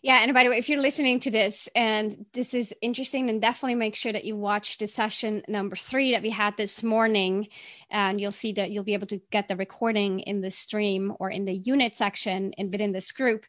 Yeah, 0.02 0.18
and 0.18 0.34
by 0.34 0.44
the 0.44 0.50
way, 0.50 0.58
if 0.58 0.68
you're 0.68 0.82
listening 0.82 1.18
to 1.20 1.30
this 1.30 1.66
and 1.74 2.26
this 2.34 2.52
is 2.52 2.74
interesting, 2.82 3.24
then 3.24 3.40
definitely 3.40 3.76
make 3.76 3.94
sure 3.94 4.12
that 4.12 4.26
you 4.26 4.36
watch 4.36 4.76
the 4.76 4.86
session 4.86 5.42
number 5.48 5.76
three 5.76 6.12
that 6.12 6.20
we 6.20 6.28
had 6.28 6.58
this 6.58 6.82
morning, 6.82 7.48
and 7.88 8.20
you'll 8.20 8.30
see 8.30 8.52
that 8.52 8.70
you'll 8.70 8.84
be 8.84 8.92
able 8.92 9.06
to 9.06 9.20
get 9.30 9.48
the 9.48 9.56
recording 9.56 10.20
in 10.20 10.42
the 10.42 10.50
stream 10.50 11.14
or 11.20 11.30
in 11.30 11.46
the 11.46 11.54
unit 11.54 11.96
section 11.96 12.52
and 12.58 12.70
within 12.70 12.92
this 12.92 13.12
group 13.12 13.46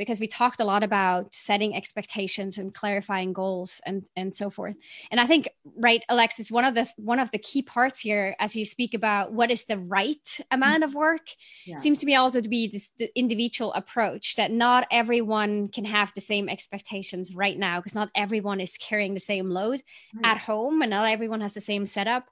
because 0.00 0.18
we 0.18 0.26
talked 0.26 0.60
a 0.60 0.64
lot 0.64 0.82
about 0.82 1.34
setting 1.34 1.76
expectations 1.76 2.56
and 2.56 2.72
clarifying 2.72 3.34
goals 3.34 3.82
and 3.84 4.06
and 4.16 4.34
so 4.34 4.48
forth 4.48 4.74
and 5.10 5.20
i 5.20 5.26
think 5.26 5.50
right 5.76 6.02
alexis 6.08 6.50
one 6.50 6.64
of 6.64 6.74
the 6.74 6.88
one 6.96 7.20
of 7.20 7.30
the 7.32 7.38
key 7.38 7.60
parts 7.60 8.00
here 8.00 8.34
as 8.40 8.56
you 8.56 8.64
speak 8.64 8.94
about 8.94 9.34
what 9.34 9.50
is 9.50 9.66
the 9.66 9.76
right 9.76 10.24
mm-hmm. 10.24 10.54
amount 10.54 10.82
of 10.82 10.94
work 10.94 11.28
yeah. 11.66 11.76
seems 11.76 11.98
to 11.98 12.06
me 12.06 12.14
also 12.14 12.40
to 12.40 12.48
be 12.48 12.66
this 12.66 12.88
individual 13.14 13.74
approach 13.74 14.36
that 14.36 14.50
not 14.50 14.86
everyone 14.90 15.68
can 15.68 15.84
have 15.84 16.10
the 16.14 16.20
same 16.22 16.48
expectations 16.48 17.34
right 17.34 17.58
now 17.58 17.78
because 17.78 17.94
not 17.94 18.08
everyone 18.14 18.58
is 18.58 18.78
carrying 18.78 19.12
the 19.12 19.20
same 19.20 19.50
load 19.50 19.82
right. 20.14 20.24
at 20.24 20.38
home 20.38 20.80
and 20.80 20.90
not 20.90 21.10
everyone 21.10 21.42
has 21.42 21.52
the 21.52 21.60
same 21.60 21.84
setup 21.84 22.24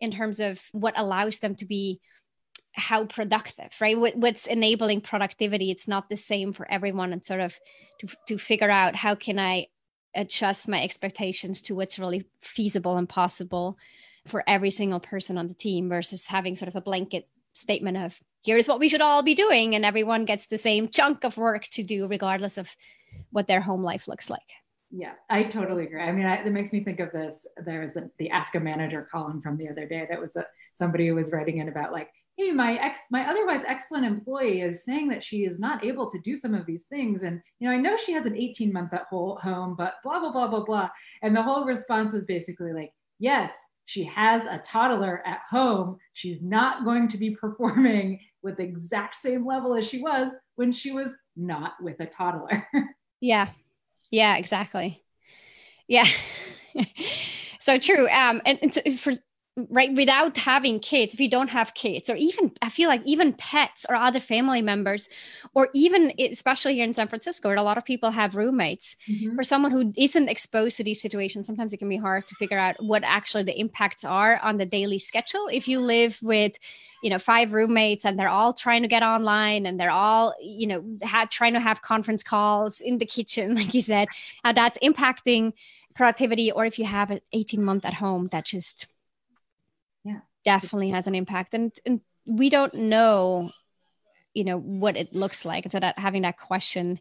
in 0.00 0.12
terms 0.12 0.38
of 0.38 0.60
what 0.70 0.94
allows 0.96 1.40
them 1.40 1.56
to 1.56 1.64
be 1.64 2.00
how 2.76 3.06
productive 3.06 3.72
right 3.80 3.98
what, 3.98 4.14
what's 4.16 4.46
enabling 4.46 5.00
productivity 5.00 5.70
it's 5.70 5.88
not 5.88 6.08
the 6.08 6.16
same 6.16 6.52
for 6.52 6.70
everyone 6.70 7.12
and 7.12 7.24
sort 7.24 7.40
of 7.40 7.58
to, 7.98 8.06
to 8.28 8.38
figure 8.38 8.70
out 8.70 8.94
how 8.94 9.14
can 9.14 9.38
i 9.38 9.66
adjust 10.14 10.68
my 10.68 10.82
expectations 10.82 11.62
to 11.62 11.74
what's 11.74 11.98
really 11.98 12.24
feasible 12.40 12.96
and 12.96 13.08
possible 13.08 13.78
for 14.26 14.42
every 14.46 14.70
single 14.70 15.00
person 15.00 15.38
on 15.38 15.46
the 15.46 15.54
team 15.54 15.88
versus 15.88 16.26
having 16.26 16.54
sort 16.54 16.68
of 16.68 16.76
a 16.76 16.80
blanket 16.80 17.28
statement 17.52 17.96
of 17.96 18.18
here's 18.44 18.68
what 18.68 18.78
we 18.78 18.88
should 18.88 19.00
all 19.00 19.22
be 19.22 19.34
doing 19.34 19.74
and 19.74 19.84
everyone 19.84 20.24
gets 20.24 20.46
the 20.46 20.58
same 20.58 20.88
chunk 20.88 21.24
of 21.24 21.36
work 21.36 21.64
to 21.68 21.82
do 21.82 22.06
regardless 22.06 22.58
of 22.58 22.74
what 23.30 23.46
their 23.46 23.60
home 23.60 23.82
life 23.82 24.06
looks 24.06 24.28
like 24.28 24.40
yeah, 24.90 25.12
I 25.28 25.42
totally 25.42 25.84
agree. 25.84 26.00
I 26.00 26.12
mean, 26.12 26.26
I, 26.26 26.36
it 26.36 26.52
makes 26.52 26.72
me 26.72 26.84
think 26.84 27.00
of 27.00 27.10
this. 27.10 27.44
There 27.64 27.80
was 27.80 27.96
a, 27.96 28.08
the 28.18 28.30
Ask 28.30 28.54
a 28.54 28.60
Manager 28.60 29.08
column 29.10 29.42
from 29.42 29.56
the 29.56 29.68
other 29.68 29.86
day 29.86 30.06
that 30.08 30.20
was 30.20 30.36
a, 30.36 30.46
somebody 30.74 31.08
who 31.08 31.16
was 31.16 31.32
writing 31.32 31.58
in 31.58 31.68
about 31.68 31.92
like, 31.92 32.10
hey 32.36 32.50
my 32.50 32.74
ex 32.74 33.00
my 33.10 33.28
otherwise 33.28 33.62
excellent 33.66 34.04
employee 34.04 34.60
is 34.60 34.84
saying 34.84 35.08
that 35.08 35.24
she 35.24 35.44
is 35.44 35.58
not 35.58 35.84
able 35.84 36.10
to 36.10 36.18
do 36.20 36.36
some 36.36 36.54
of 36.54 36.66
these 36.66 36.86
things. 36.86 37.22
And 37.22 37.40
you 37.58 37.68
know 37.68 37.74
i 37.74 37.78
know 37.78 37.96
she 37.96 38.12
has 38.12 38.26
an 38.26 38.36
18 38.36 38.72
month 38.72 38.92
at 38.92 39.06
home 39.10 39.74
but 39.76 39.94
blah 40.02 40.20
blah 40.20 40.32
blah 40.32 40.48
blah 40.48 40.64
blah. 40.64 40.88
And 41.22 41.36
the 41.36 41.42
whole 41.42 41.64
response 41.64 42.14
is 42.14 42.26
basically 42.26 42.72
like 42.72 42.92
yes 43.18 43.52
she 43.86 44.02
has 44.04 44.44
a 44.44 44.58
toddler 44.58 45.22
at 45.24 45.42
home. 45.48 45.98
She's 46.12 46.42
not 46.42 46.84
going 46.84 47.08
to 47.08 47.18
be 47.18 47.30
performing 47.40 48.20
with 48.42 48.58
the 48.58 48.64
exact 48.64 49.16
same 49.16 49.46
level 49.46 49.74
as 49.74 49.88
she 49.88 50.02
was 50.02 50.32
when 50.56 50.72
she 50.72 50.92
was 50.92 51.14
not 51.36 51.74
with 51.80 51.98
a 52.00 52.06
toddler. 52.06 52.66
Yeah. 53.18 53.48
Yeah 54.10 54.36
exactly. 54.36 55.02
Yeah. 55.88 56.04
So 57.60 57.78
true. 57.78 58.06
Um 58.08 58.40
and, 58.46 58.58
and 58.62 59.00
for 59.00 59.10
right 59.70 59.94
without 59.94 60.36
having 60.36 60.78
kids 60.78 61.14
if 61.14 61.20
you 61.20 61.30
don't 61.30 61.48
have 61.48 61.72
kids 61.72 62.10
or 62.10 62.16
even 62.16 62.52
i 62.60 62.68
feel 62.68 62.88
like 62.88 63.00
even 63.06 63.32
pets 63.32 63.86
or 63.88 63.94
other 63.94 64.20
family 64.20 64.60
members 64.60 65.08
or 65.54 65.70
even 65.72 66.12
especially 66.18 66.74
here 66.74 66.84
in 66.84 66.92
san 66.92 67.08
francisco 67.08 67.48
where 67.48 67.56
a 67.56 67.62
lot 67.62 67.78
of 67.78 67.84
people 67.84 68.10
have 68.10 68.36
roommates 68.36 68.96
mm-hmm. 69.08 69.34
for 69.34 69.42
someone 69.42 69.72
who 69.72 69.94
isn't 69.96 70.28
exposed 70.28 70.76
to 70.76 70.84
these 70.84 71.00
situations 71.00 71.46
sometimes 71.46 71.72
it 71.72 71.78
can 71.78 71.88
be 71.88 71.96
hard 71.96 72.26
to 72.26 72.34
figure 72.34 72.58
out 72.58 72.76
what 72.82 73.02
actually 73.02 73.42
the 73.42 73.58
impacts 73.58 74.04
are 74.04 74.38
on 74.40 74.58
the 74.58 74.66
daily 74.66 74.98
schedule 74.98 75.48
if 75.50 75.66
you 75.66 75.80
live 75.80 76.18
with 76.20 76.58
you 77.02 77.08
know 77.08 77.18
five 77.18 77.54
roommates 77.54 78.04
and 78.04 78.18
they're 78.18 78.28
all 78.28 78.52
trying 78.52 78.82
to 78.82 78.88
get 78.88 79.02
online 79.02 79.64
and 79.64 79.80
they're 79.80 79.90
all 79.90 80.34
you 80.42 80.66
know 80.66 80.84
had, 81.00 81.30
trying 81.30 81.54
to 81.54 81.60
have 81.60 81.80
conference 81.80 82.22
calls 82.22 82.80
in 82.82 82.98
the 82.98 83.06
kitchen 83.06 83.54
like 83.60 83.72
you 83.72 83.80
said 83.80 84.08
how 84.44 84.52
that's 84.52 84.76
impacting 84.78 85.54
productivity 85.94 86.52
or 86.52 86.66
if 86.66 86.78
you 86.78 86.84
have 86.84 87.10
an 87.10 87.20
18 87.32 87.64
month 87.64 87.86
at 87.86 87.94
home 87.94 88.28
that 88.32 88.44
just 88.44 88.86
definitely 90.46 90.90
has 90.90 91.06
an 91.06 91.14
impact. 91.14 91.52
And, 91.52 91.72
and 91.84 92.00
we 92.24 92.48
don't 92.48 92.72
know 92.72 93.50
you 94.36 94.44
know 94.44 94.58
what 94.58 94.96
it 94.96 95.14
looks 95.14 95.44
like. 95.44 95.64
And 95.64 95.72
so 95.72 95.80
that 95.80 95.98
having 95.98 96.22
that 96.22 96.38
question 96.38 97.00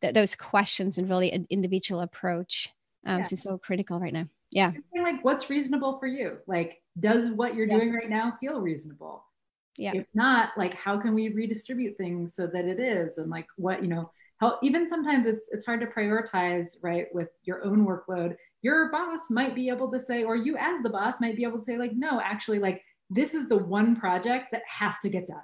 that 0.00 0.14
those 0.14 0.34
questions 0.34 0.98
and 0.98 1.08
really 1.08 1.30
an 1.30 1.46
individual 1.50 2.00
approach 2.00 2.70
um 3.06 3.18
yeah. 3.18 3.26
is 3.30 3.42
so 3.42 3.58
critical 3.58 4.00
right 4.00 4.12
now. 4.12 4.26
Yeah. 4.50 4.72
Like 4.94 5.22
what's 5.22 5.50
reasonable 5.50 5.98
for 5.98 6.06
you? 6.06 6.38
Like 6.46 6.80
does 6.98 7.30
what 7.30 7.54
you're 7.54 7.66
yeah. 7.66 7.76
doing 7.76 7.92
right 7.92 8.08
now 8.08 8.38
feel 8.40 8.58
reasonable? 8.58 9.24
Yeah. 9.76 9.92
If 9.94 10.06
not 10.14 10.50
like 10.56 10.74
how 10.74 10.98
can 10.98 11.14
we 11.14 11.28
redistribute 11.28 11.98
things 11.98 12.34
so 12.34 12.46
that 12.46 12.64
it 12.64 12.80
is? 12.80 13.18
And 13.18 13.28
like 13.28 13.46
what 13.56 13.82
you 13.82 13.88
know 13.88 14.10
help 14.40 14.58
even 14.62 14.88
sometimes 14.88 15.26
it's 15.26 15.48
it's 15.52 15.66
hard 15.66 15.80
to 15.80 15.86
prioritize 15.86 16.76
right 16.82 17.06
with 17.12 17.28
your 17.44 17.62
own 17.64 17.86
workload 17.86 18.36
your 18.62 18.90
boss 18.90 19.30
might 19.30 19.54
be 19.54 19.68
able 19.68 19.90
to 19.92 20.00
say, 20.00 20.24
or 20.24 20.36
you 20.36 20.56
as 20.56 20.82
the 20.82 20.90
boss 20.90 21.20
might 21.20 21.36
be 21.36 21.44
able 21.44 21.58
to 21.58 21.64
say, 21.64 21.76
like, 21.76 21.92
no, 21.94 22.20
actually, 22.20 22.58
like, 22.58 22.82
this 23.10 23.34
is 23.34 23.48
the 23.48 23.58
one 23.58 23.94
project 23.96 24.46
that 24.52 24.62
has 24.66 25.00
to 25.00 25.10
get 25.10 25.28
done. 25.28 25.38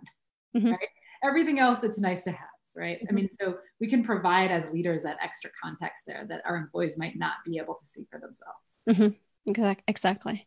Mm-hmm. 0.56 0.70
Right? 0.70 0.88
Everything 1.22 1.58
else, 1.58 1.84
it's 1.84 1.98
nice 1.98 2.22
to 2.22 2.30
have. 2.30 2.48
Right. 2.76 2.98
Mm-hmm. 2.98 3.06
I 3.08 3.12
mean, 3.12 3.28
so 3.40 3.56
we 3.80 3.88
can 3.88 4.04
provide 4.04 4.52
as 4.52 4.70
leaders 4.70 5.02
that 5.02 5.16
extra 5.20 5.50
context 5.60 6.04
there 6.06 6.24
that 6.28 6.42
our 6.44 6.54
employees 6.54 6.96
might 6.96 7.18
not 7.18 7.32
be 7.44 7.58
able 7.58 7.74
to 7.74 7.84
see 7.84 8.06
for 8.08 8.20
themselves. 8.20 8.76
Mm-hmm. 8.88 9.80
Exactly. 9.88 10.46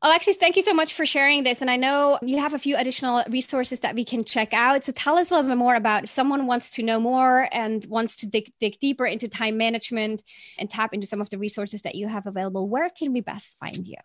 Alexis, 0.00 0.36
thank 0.36 0.54
you 0.54 0.62
so 0.62 0.72
much 0.72 0.94
for 0.94 1.04
sharing 1.04 1.42
this. 1.42 1.60
And 1.60 1.68
I 1.68 1.74
know 1.74 2.20
you 2.22 2.38
have 2.38 2.54
a 2.54 2.58
few 2.58 2.76
additional 2.76 3.24
resources 3.28 3.80
that 3.80 3.96
we 3.96 4.04
can 4.04 4.22
check 4.22 4.54
out. 4.54 4.84
So 4.84 4.92
tell 4.92 5.18
us 5.18 5.30
a 5.30 5.34
little 5.34 5.50
bit 5.50 5.58
more 5.58 5.74
about 5.74 6.04
if 6.04 6.10
someone 6.10 6.46
wants 6.46 6.70
to 6.72 6.84
know 6.84 7.00
more 7.00 7.48
and 7.50 7.84
wants 7.86 8.14
to 8.16 8.30
dig, 8.30 8.52
dig 8.60 8.78
deeper 8.78 9.06
into 9.06 9.26
time 9.26 9.56
management 9.56 10.22
and 10.56 10.70
tap 10.70 10.94
into 10.94 11.08
some 11.08 11.20
of 11.20 11.30
the 11.30 11.38
resources 11.38 11.82
that 11.82 11.96
you 11.96 12.06
have 12.06 12.28
available. 12.28 12.68
Where 12.68 12.88
can 12.90 13.12
we 13.12 13.22
best 13.22 13.58
find 13.58 13.88
you? 13.88 13.96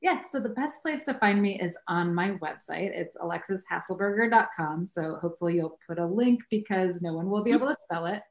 Yes, 0.00 0.30
so 0.30 0.38
the 0.38 0.48
best 0.48 0.80
place 0.80 1.02
to 1.04 1.14
find 1.14 1.42
me 1.42 1.60
is 1.60 1.76
on 1.88 2.14
my 2.14 2.38
website. 2.38 2.92
It's 2.92 3.16
alexishaselberger.com. 3.16 4.86
So 4.86 5.16
hopefully 5.20 5.56
you'll 5.56 5.76
put 5.88 5.98
a 5.98 6.06
link 6.06 6.40
because 6.50 7.02
no 7.02 7.14
one 7.14 7.28
will 7.28 7.42
be 7.42 7.50
able 7.50 7.66
to 7.66 7.76
spell 7.80 8.06
it. 8.06 8.22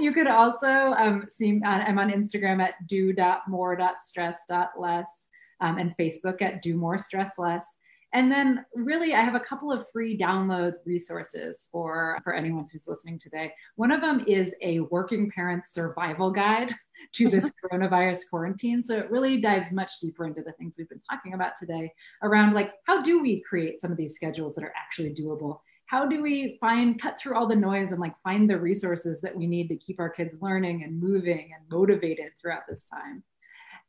You 0.00 0.12
could 0.12 0.26
also 0.26 0.66
um, 0.66 1.26
see, 1.28 1.60
uh, 1.64 1.68
I'm 1.68 2.00
on 2.00 2.10
Instagram 2.10 2.60
at 2.60 2.74
do.more.stress.less 2.88 5.25
um, 5.60 5.78
and 5.78 5.94
Facebook 5.98 6.42
at 6.42 6.62
Do 6.62 6.76
More 6.76 6.98
Stress 6.98 7.32
Less. 7.38 7.76
And 8.12 8.30
then 8.32 8.64
really, 8.74 9.14
I 9.14 9.20
have 9.20 9.34
a 9.34 9.40
couple 9.40 9.72
of 9.72 9.86
free 9.92 10.16
download 10.16 10.74
resources 10.86 11.68
for, 11.70 12.18
for 12.24 12.32
anyone 12.32 12.64
who's 12.72 12.86
listening 12.86 13.18
today. 13.18 13.52
One 13.74 13.90
of 13.90 14.00
them 14.00 14.24
is 14.26 14.54
a 14.62 14.80
working 14.80 15.30
parent 15.30 15.66
survival 15.66 16.30
guide 16.30 16.72
to 17.14 17.28
this 17.28 17.50
coronavirus 17.64 18.20
quarantine. 18.30 18.82
So 18.82 18.96
it 18.96 19.10
really 19.10 19.40
dives 19.40 19.72
much 19.72 19.90
deeper 20.00 20.24
into 20.24 20.42
the 20.42 20.52
things 20.52 20.76
we've 20.78 20.88
been 20.88 21.02
talking 21.10 21.34
about 21.34 21.56
today 21.58 21.92
around 22.22 22.54
like, 22.54 22.72
how 22.86 23.02
do 23.02 23.20
we 23.20 23.42
create 23.42 23.80
some 23.80 23.90
of 23.90 23.98
these 23.98 24.14
schedules 24.14 24.54
that 24.54 24.64
are 24.64 24.74
actually 24.76 25.12
doable? 25.12 25.58
How 25.86 26.06
do 26.06 26.22
we 26.22 26.58
find, 26.60 27.00
cut 27.00 27.20
through 27.20 27.36
all 27.36 27.46
the 27.46 27.54
noise 27.54 27.90
and 27.90 28.00
like 28.00 28.14
find 28.24 28.48
the 28.48 28.58
resources 28.58 29.20
that 29.20 29.36
we 29.36 29.46
need 29.46 29.68
to 29.68 29.76
keep 29.76 30.00
our 30.00 30.10
kids 30.10 30.34
learning 30.40 30.84
and 30.84 31.00
moving 31.00 31.50
and 31.54 31.68
motivated 31.70 32.32
throughout 32.40 32.62
this 32.68 32.84
time? 32.84 33.22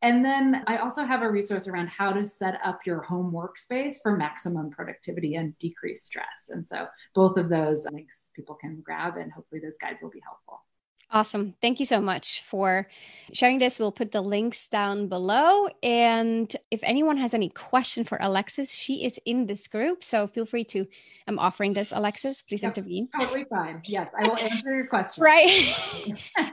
And 0.04 0.24
then 0.24 0.64
I 0.68 0.78
also 0.78 1.04
have 1.06 1.24
a 1.24 1.30
resource 1.30 1.68
around 1.68 1.88
how 1.88 2.12
to 2.14 2.26
set 2.26 2.60
up 2.64 2.82
your 2.86 3.02
home 3.02 3.32
workspace 3.32 3.98
for 4.04 4.16
maximum 4.16 4.70
productivity 4.70 5.36
and 5.36 5.58
decrease 5.58 6.04
stress. 6.04 6.50
And 6.50 6.68
so 6.68 6.88
both 7.16 7.38
of 7.38 7.50
those 7.50 7.86
links 7.92 8.30
people 8.36 8.56
can 8.56 8.82
grab, 8.82 9.18
and 9.18 9.32
hopefully 9.32 9.60
those 9.60 9.78
guides 9.80 10.02
will 10.02 10.12
be 10.12 10.22
helpful. 10.24 10.62
Awesome. 11.10 11.56
Thank 11.62 11.80
you 11.80 11.86
so 11.86 12.02
much 12.02 12.43
for 12.43 12.86
sharing 13.32 13.60
this. 13.60 13.80
We'll 13.80 13.93
put 13.93 14.12
the 14.12 14.20
links 14.20 14.67
down 14.67 15.08
below. 15.08 15.70
And 15.82 16.54
if 16.70 16.82
anyone 16.84 17.15
has 17.15 17.34
any 17.34 17.48
question 17.48 18.04
for 18.04 18.17
Alexis, 18.20 18.74
she 18.74 19.06
is 19.06 19.17
in 19.26 19.46
this 19.46 19.70
group. 19.70 20.04
So 20.04 20.28
feel 20.28 20.46
free 20.46 20.65
to, 20.65 20.86
I'm 21.26 21.39
offering 21.39 21.72
this, 21.72 21.93
Alexis, 21.93 22.41
please 22.41 22.62
yep, 22.62 22.78
intervene. 22.78 23.08
Totally 23.17 23.46
fine. 23.50 23.82
Yes, 23.86 24.10
I 24.20 24.28
will 24.28 24.38
answer 24.38 24.76
your 24.76 24.88
question. 24.88 25.24
right. 25.28 25.50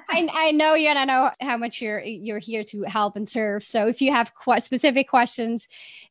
I, 0.09 0.29
I 0.33 0.53
know 0.53 0.75
you 0.75 0.87
and 0.87 1.01
I 1.01 1.05
know 1.05 1.33
how 1.40 1.57
much 1.57 1.83
you're, 1.83 2.01
you're 2.01 2.38
here 2.38 2.62
to 2.64 2.83
help 2.85 3.17
and 3.17 3.29
serve. 3.29 3.64
So 3.64 3.88
if 3.88 4.01
you 4.01 4.12
have 4.12 4.33
qu- 4.37 4.61
specific 4.61 5.09
questions, 5.09 5.67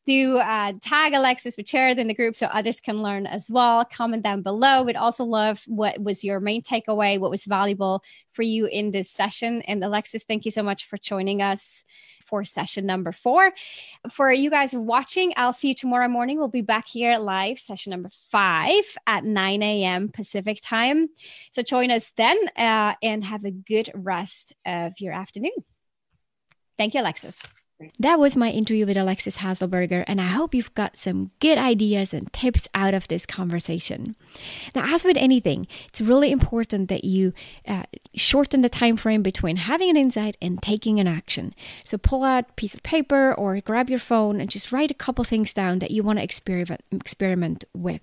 do 0.05 0.37
uh, 0.39 0.73
tag 0.81 1.13
Alexis, 1.13 1.55
but 1.55 1.65
share 1.65 1.87
it 1.87 1.97
in 1.97 2.07
the 2.09 2.13
group 2.13 2.35
so 2.35 2.47
others 2.47 2.81
can 2.81 3.01
learn 3.01 3.25
as 3.25 3.49
well. 3.49 3.85
Comment 3.85 4.21
down 4.21 4.41
below. 4.41 4.83
We'd 4.83 4.97
also 4.97 5.23
love 5.23 5.63
what 5.65 5.97
was 5.97 6.25
your 6.25 6.41
main 6.41 6.61
takeaway, 6.61 7.17
what 7.17 7.31
was 7.31 7.45
valuable 7.45 8.03
for 8.33 8.41
you 8.41 8.65
in 8.65 8.91
this 8.91 9.09
session. 9.09 9.61
And 9.63 9.83
Alexis, 9.83 10.23
thank 10.23 10.45
you 10.45 10.51
so 10.51 10.63
much 10.63 10.87
for 10.87 10.97
joining 10.97 11.41
us 11.41 11.83
for 12.25 12.43
session 12.43 12.85
number 12.85 13.11
four. 13.11 13.53
For 14.11 14.31
you 14.31 14.49
guys 14.49 14.73
watching, 14.73 15.33
I'll 15.37 15.53
see 15.53 15.69
you 15.69 15.75
tomorrow 15.75 16.07
morning. 16.07 16.37
We'll 16.37 16.47
be 16.47 16.61
back 16.61 16.87
here 16.87 17.17
live, 17.17 17.59
session 17.59 17.91
number 17.91 18.09
five 18.31 18.83
at 19.05 19.23
9 19.23 19.63
a.m. 19.63 20.09
Pacific 20.09 20.59
time. 20.61 21.09
So 21.51 21.61
join 21.61 21.91
us 21.91 22.11
then 22.11 22.37
uh, 22.57 22.95
and 23.01 23.23
have 23.23 23.45
a 23.45 23.51
good 23.51 23.91
rest 23.93 24.53
of 24.65 24.99
your 24.99 25.13
afternoon. 25.13 25.51
Thank 26.77 26.95
you, 26.95 27.01
Alexis. 27.01 27.45
That 27.99 28.19
was 28.19 28.37
my 28.37 28.49
interview 28.49 28.85
with 28.85 28.97
Alexis 28.97 29.37
Haselberger, 29.37 30.03
and 30.07 30.21
I 30.21 30.25
hope 30.25 30.53
you've 30.53 30.73
got 30.73 30.97
some 30.97 31.31
good 31.39 31.57
ideas 31.57 32.13
and 32.13 32.31
tips 32.31 32.67
out 32.73 32.93
of 32.93 33.07
this 33.07 33.25
conversation. 33.25 34.15
Now, 34.75 34.93
as 34.93 35.03
with 35.03 35.17
anything, 35.17 35.67
it's 35.87 35.99
really 36.01 36.31
important 36.31 36.87
that 36.89 37.03
you 37.03 37.33
uh, 37.67 37.83
shorten 38.15 38.61
the 38.61 38.69
time 38.69 38.95
frame 38.95 39.21
between 39.21 39.57
having 39.57 39.89
an 39.89 39.97
insight 39.97 40.37
and 40.41 40.61
taking 40.61 40.99
an 40.99 41.07
action. 41.07 41.53
So, 41.83 41.97
pull 41.97 42.23
out 42.23 42.49
a 42.49 42.53
piece 42.53 42.73
of 42.73 42.83
paper 42.83 43.33
or 43.33 43.59
grab 43.59 43.89
your 43.89 43.99
phone 43.99 44.39
and 44.39 44.49
just 44.49 44.71
write 44.71 44.91
a 44.91 44.95
couple 44.95 45.23
things 45.23 45.53
down 45.53 45.79
that 45.79 45.91
you 45.91 46.03
want 46.03 46.19
to 46.19 46.23
experiment 46.23 46.81
experiment 46.91 47.65
with. 47.73 48.01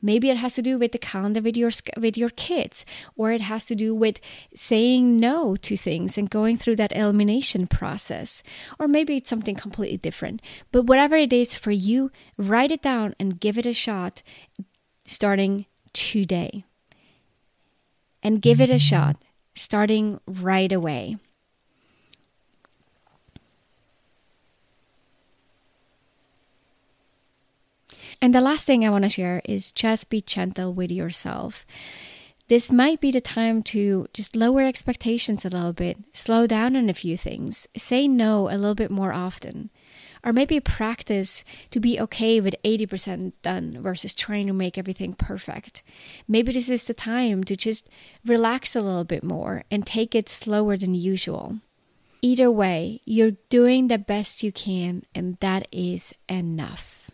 Maybe 0.00 0.30
it 0.30 0.36
has 0.36 0.54
to 0.54 0.62
do 0.62 0.78
with 0.78 0.92
the 0.92 0.98
calendar 0.98 1.40
with 1.40 1.56
your 1.56 1.70
with 1.96 2.16
your 2.16 2.30
kids, 2.30 2.84
or 3.16 3.32
it 3.32 3.40
has 3.40 3.64
to 3.64 3.74
do 3.74 3.94
with 3.94 4.20
saying 4.54 5.16
no 5.16 5.56
to 5.56 5.76
things 5.76 6.16
and 6.18 6.30
going 6.30 6.56
through 6.56 6.76
that 6.76 6.92
elimination 6.94 7.66
process, 7.66 8.42
or 8.78 8.86
maybe 8.86 9.05
it's 9.14 9.30
something 9.30 9.54
completely 9.54 9.96
different. 9.96 10.42
But 10.72 10.86
whatever 10.86 11.16
it 11.16 11.32
is 11.32 11.56
for 11.56 11.70
you, 11.70 12.10
write 12.36 12.72
it 12.72 12.82
down 12.82 13.14
and 13.20 13.38
give 13.38 13.56
it 13.56 13.66
a 13.66 13.72
shot 13.72 14.22
starting 15.04 15.66
today. 15.92 16.64
And 18.22 18.42
give 18.42 18.60
it 18.60 18.70
a 18.70 18.74
mm-hmm. 18.74 18.78
shot 18.78 19.16
starting 19.54 20.20
right 20.26 20.72
away. 20.72 21.16
And 28.20 28.34
the 28.34 28.40
last 28.40 28.66
thing 28.66 28.84
I 28.84 28.90
want 28.90 29.04
to 29.04 29.10
share 29.10 29.42
is 29.44 29.70
just 29.70 30.08
be 30.08 30.20
gentle 30.20 30.72
with 30.72 30.90
yourself 30.90 31.66
this 32.48 32.70
might 32.70 33.00
be 33.00 33.10
the 33.10 33.20
time 33.20 33.62
to 33.64 34.06
just 34.12 34.36
lower 34.36 34.62
expectations 34.62 35.44
a 35.44 35.48
little 35.48 35.72
bit, 35.72 35.98
slow 36.12 36.46
down 36.46 36.76
on 36.76 36.88
a 36.88 36.94
few 36.94 37.16
things, 37.16 37.66
say 37.76 38.06
no 38.06 38.48
a 38.48 38.54
little 38.54 38.76
bit 38.76 38.90
more 38.90 39.12
often. 39.12 39.70
Or 40.22 40.32
maybe 40.32 40.58
practice 40.60 41.44
to 41.70 41.80
be 41.80 42.00
okay 42.00 42.40
with 42.40 42.54
80% 42.64 43.32
done 43.42 43.80
versus 43.80 44.14
trying 44.14 44.46
to 44.46 44.52
make 44.52 44.78
everything 44.78 45.14
perfect. 45.14 45.82
Maybe 46.26 46.52
this 46.52 46.68
is 46.68 46.84
the 46.86 46.94
time 46.94 47.44
to 47.44 47.56
just 47.56 47.88
relax 48.24 48.74
a 48.74 48.80
little 48.80 49.04
bit 49.04 49.22
more 49.22 49.64
and 49.70 49.86
take 49.86 50.14
it 50.14 50.28
slower 50.28 50.76
than 50.76 50.94
usual. 50.94 51.58
Either 52.22 52.50
way, 52.50 53.00
you're 53.04 53.36
doing 53.50 53.88
the 53.88 53.98
best 53.98 54.42
you 54.42 54.50
can, 54.50 55.02
and 55.14 55.36
that 55.38 55.68
is 55.70 56.12
enough. 56.28 57.10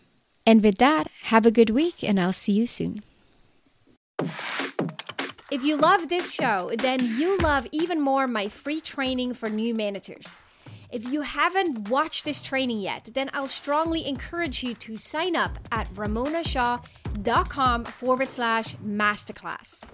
And 0.46 0.62
with 0.62 0.78
that, 0.78 1.08
have 1.24 1.44
a 1.44 1.50
good 1.50 1.70
week, 1.70 2.02
and 2.02 2.18
I'll 2.20 2.32
see 2.32 2.52
you 2.52 2.66
soon. 2.66 3.02
If 5.52 5.64
you 5.64 5.76
love 5.76 6.08
this 6.08 6.32
show, 6.32 6.72
then 6.78 6.98
you'll 7.18 7.38
love 7.42 7.66
even 7.72 8.00
more 8.00 8.26
my 8.26 8.48
free 8.48 8.80
training 8.80 9.34
for 9.34 9.50
new 9.50 9.74
managers. 9.74 10.40
If 10.90 11.12
you 11.12 11.20
haven't 11.20 11.90
watched 11.90 12.24
this 12.24 12.40
training 12.40 12.78
yet, 12.78 13.10
then 13.12 13.28
I'll 13.34 13.48
strongly 13.48 14.08
encourage 14.08 14.62
you 14.62 14.72
to 14.72 14.96
sign 14.96 15.36
up 15.36 15.58
at 15.70 15.92
ramonashaw.com 15.92 17.84
forward 17.84 18.30
slash 18.30 18.76
masterclass. 18.76 19.84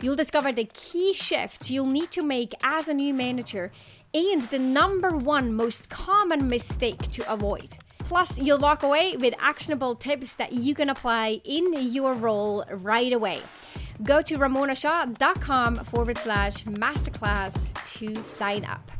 You'll 0.00 0.14
discover 0.14 0.52
the 0.52 0.70
key 0.72 1.12
shifts 1.12 1.72
you'll 1.72 1.86
need 1.86 2.12
to 2.12 2.22
make 2.22 2.52
as 2.62 2.86
a 2.86 2.94
new 2.94 3.12
manager 3.12 3.72
and 4.14 4.42
the 4.42 4.60
number 4.60 5.10
one 5.16 5.52
most 5.52 5.90
common 5.90 6.46
mistake 6.46 7.00
to 7.10 7.28
avoid. 7.32 7.78
Plus, 8.00 8.38
you'll 8.40 8.58
walk 8.58 8.82
away 8.82 9.16
with 9.16 9.34
actionable 9.38 9.94
tips 9.94 10.36
that 10.36 10.52
you 10.52 10.74
can 10.74 10.90
apply 10.90 11.40
in 11.44 11.72
your 11.92 12.14
role 12.14 12.64
right 12.70 13.12
away. 13.12 13.40
Go 14.02 14.22
to 14.22 14.36
ramonashaw.com 14.36 15.76
forward 15.84 16.18
slash 16.18 16.64
masterclass 16.64 17.74
to 17.98 18.22
sign 18.22 18.64
up. 18.64 18.90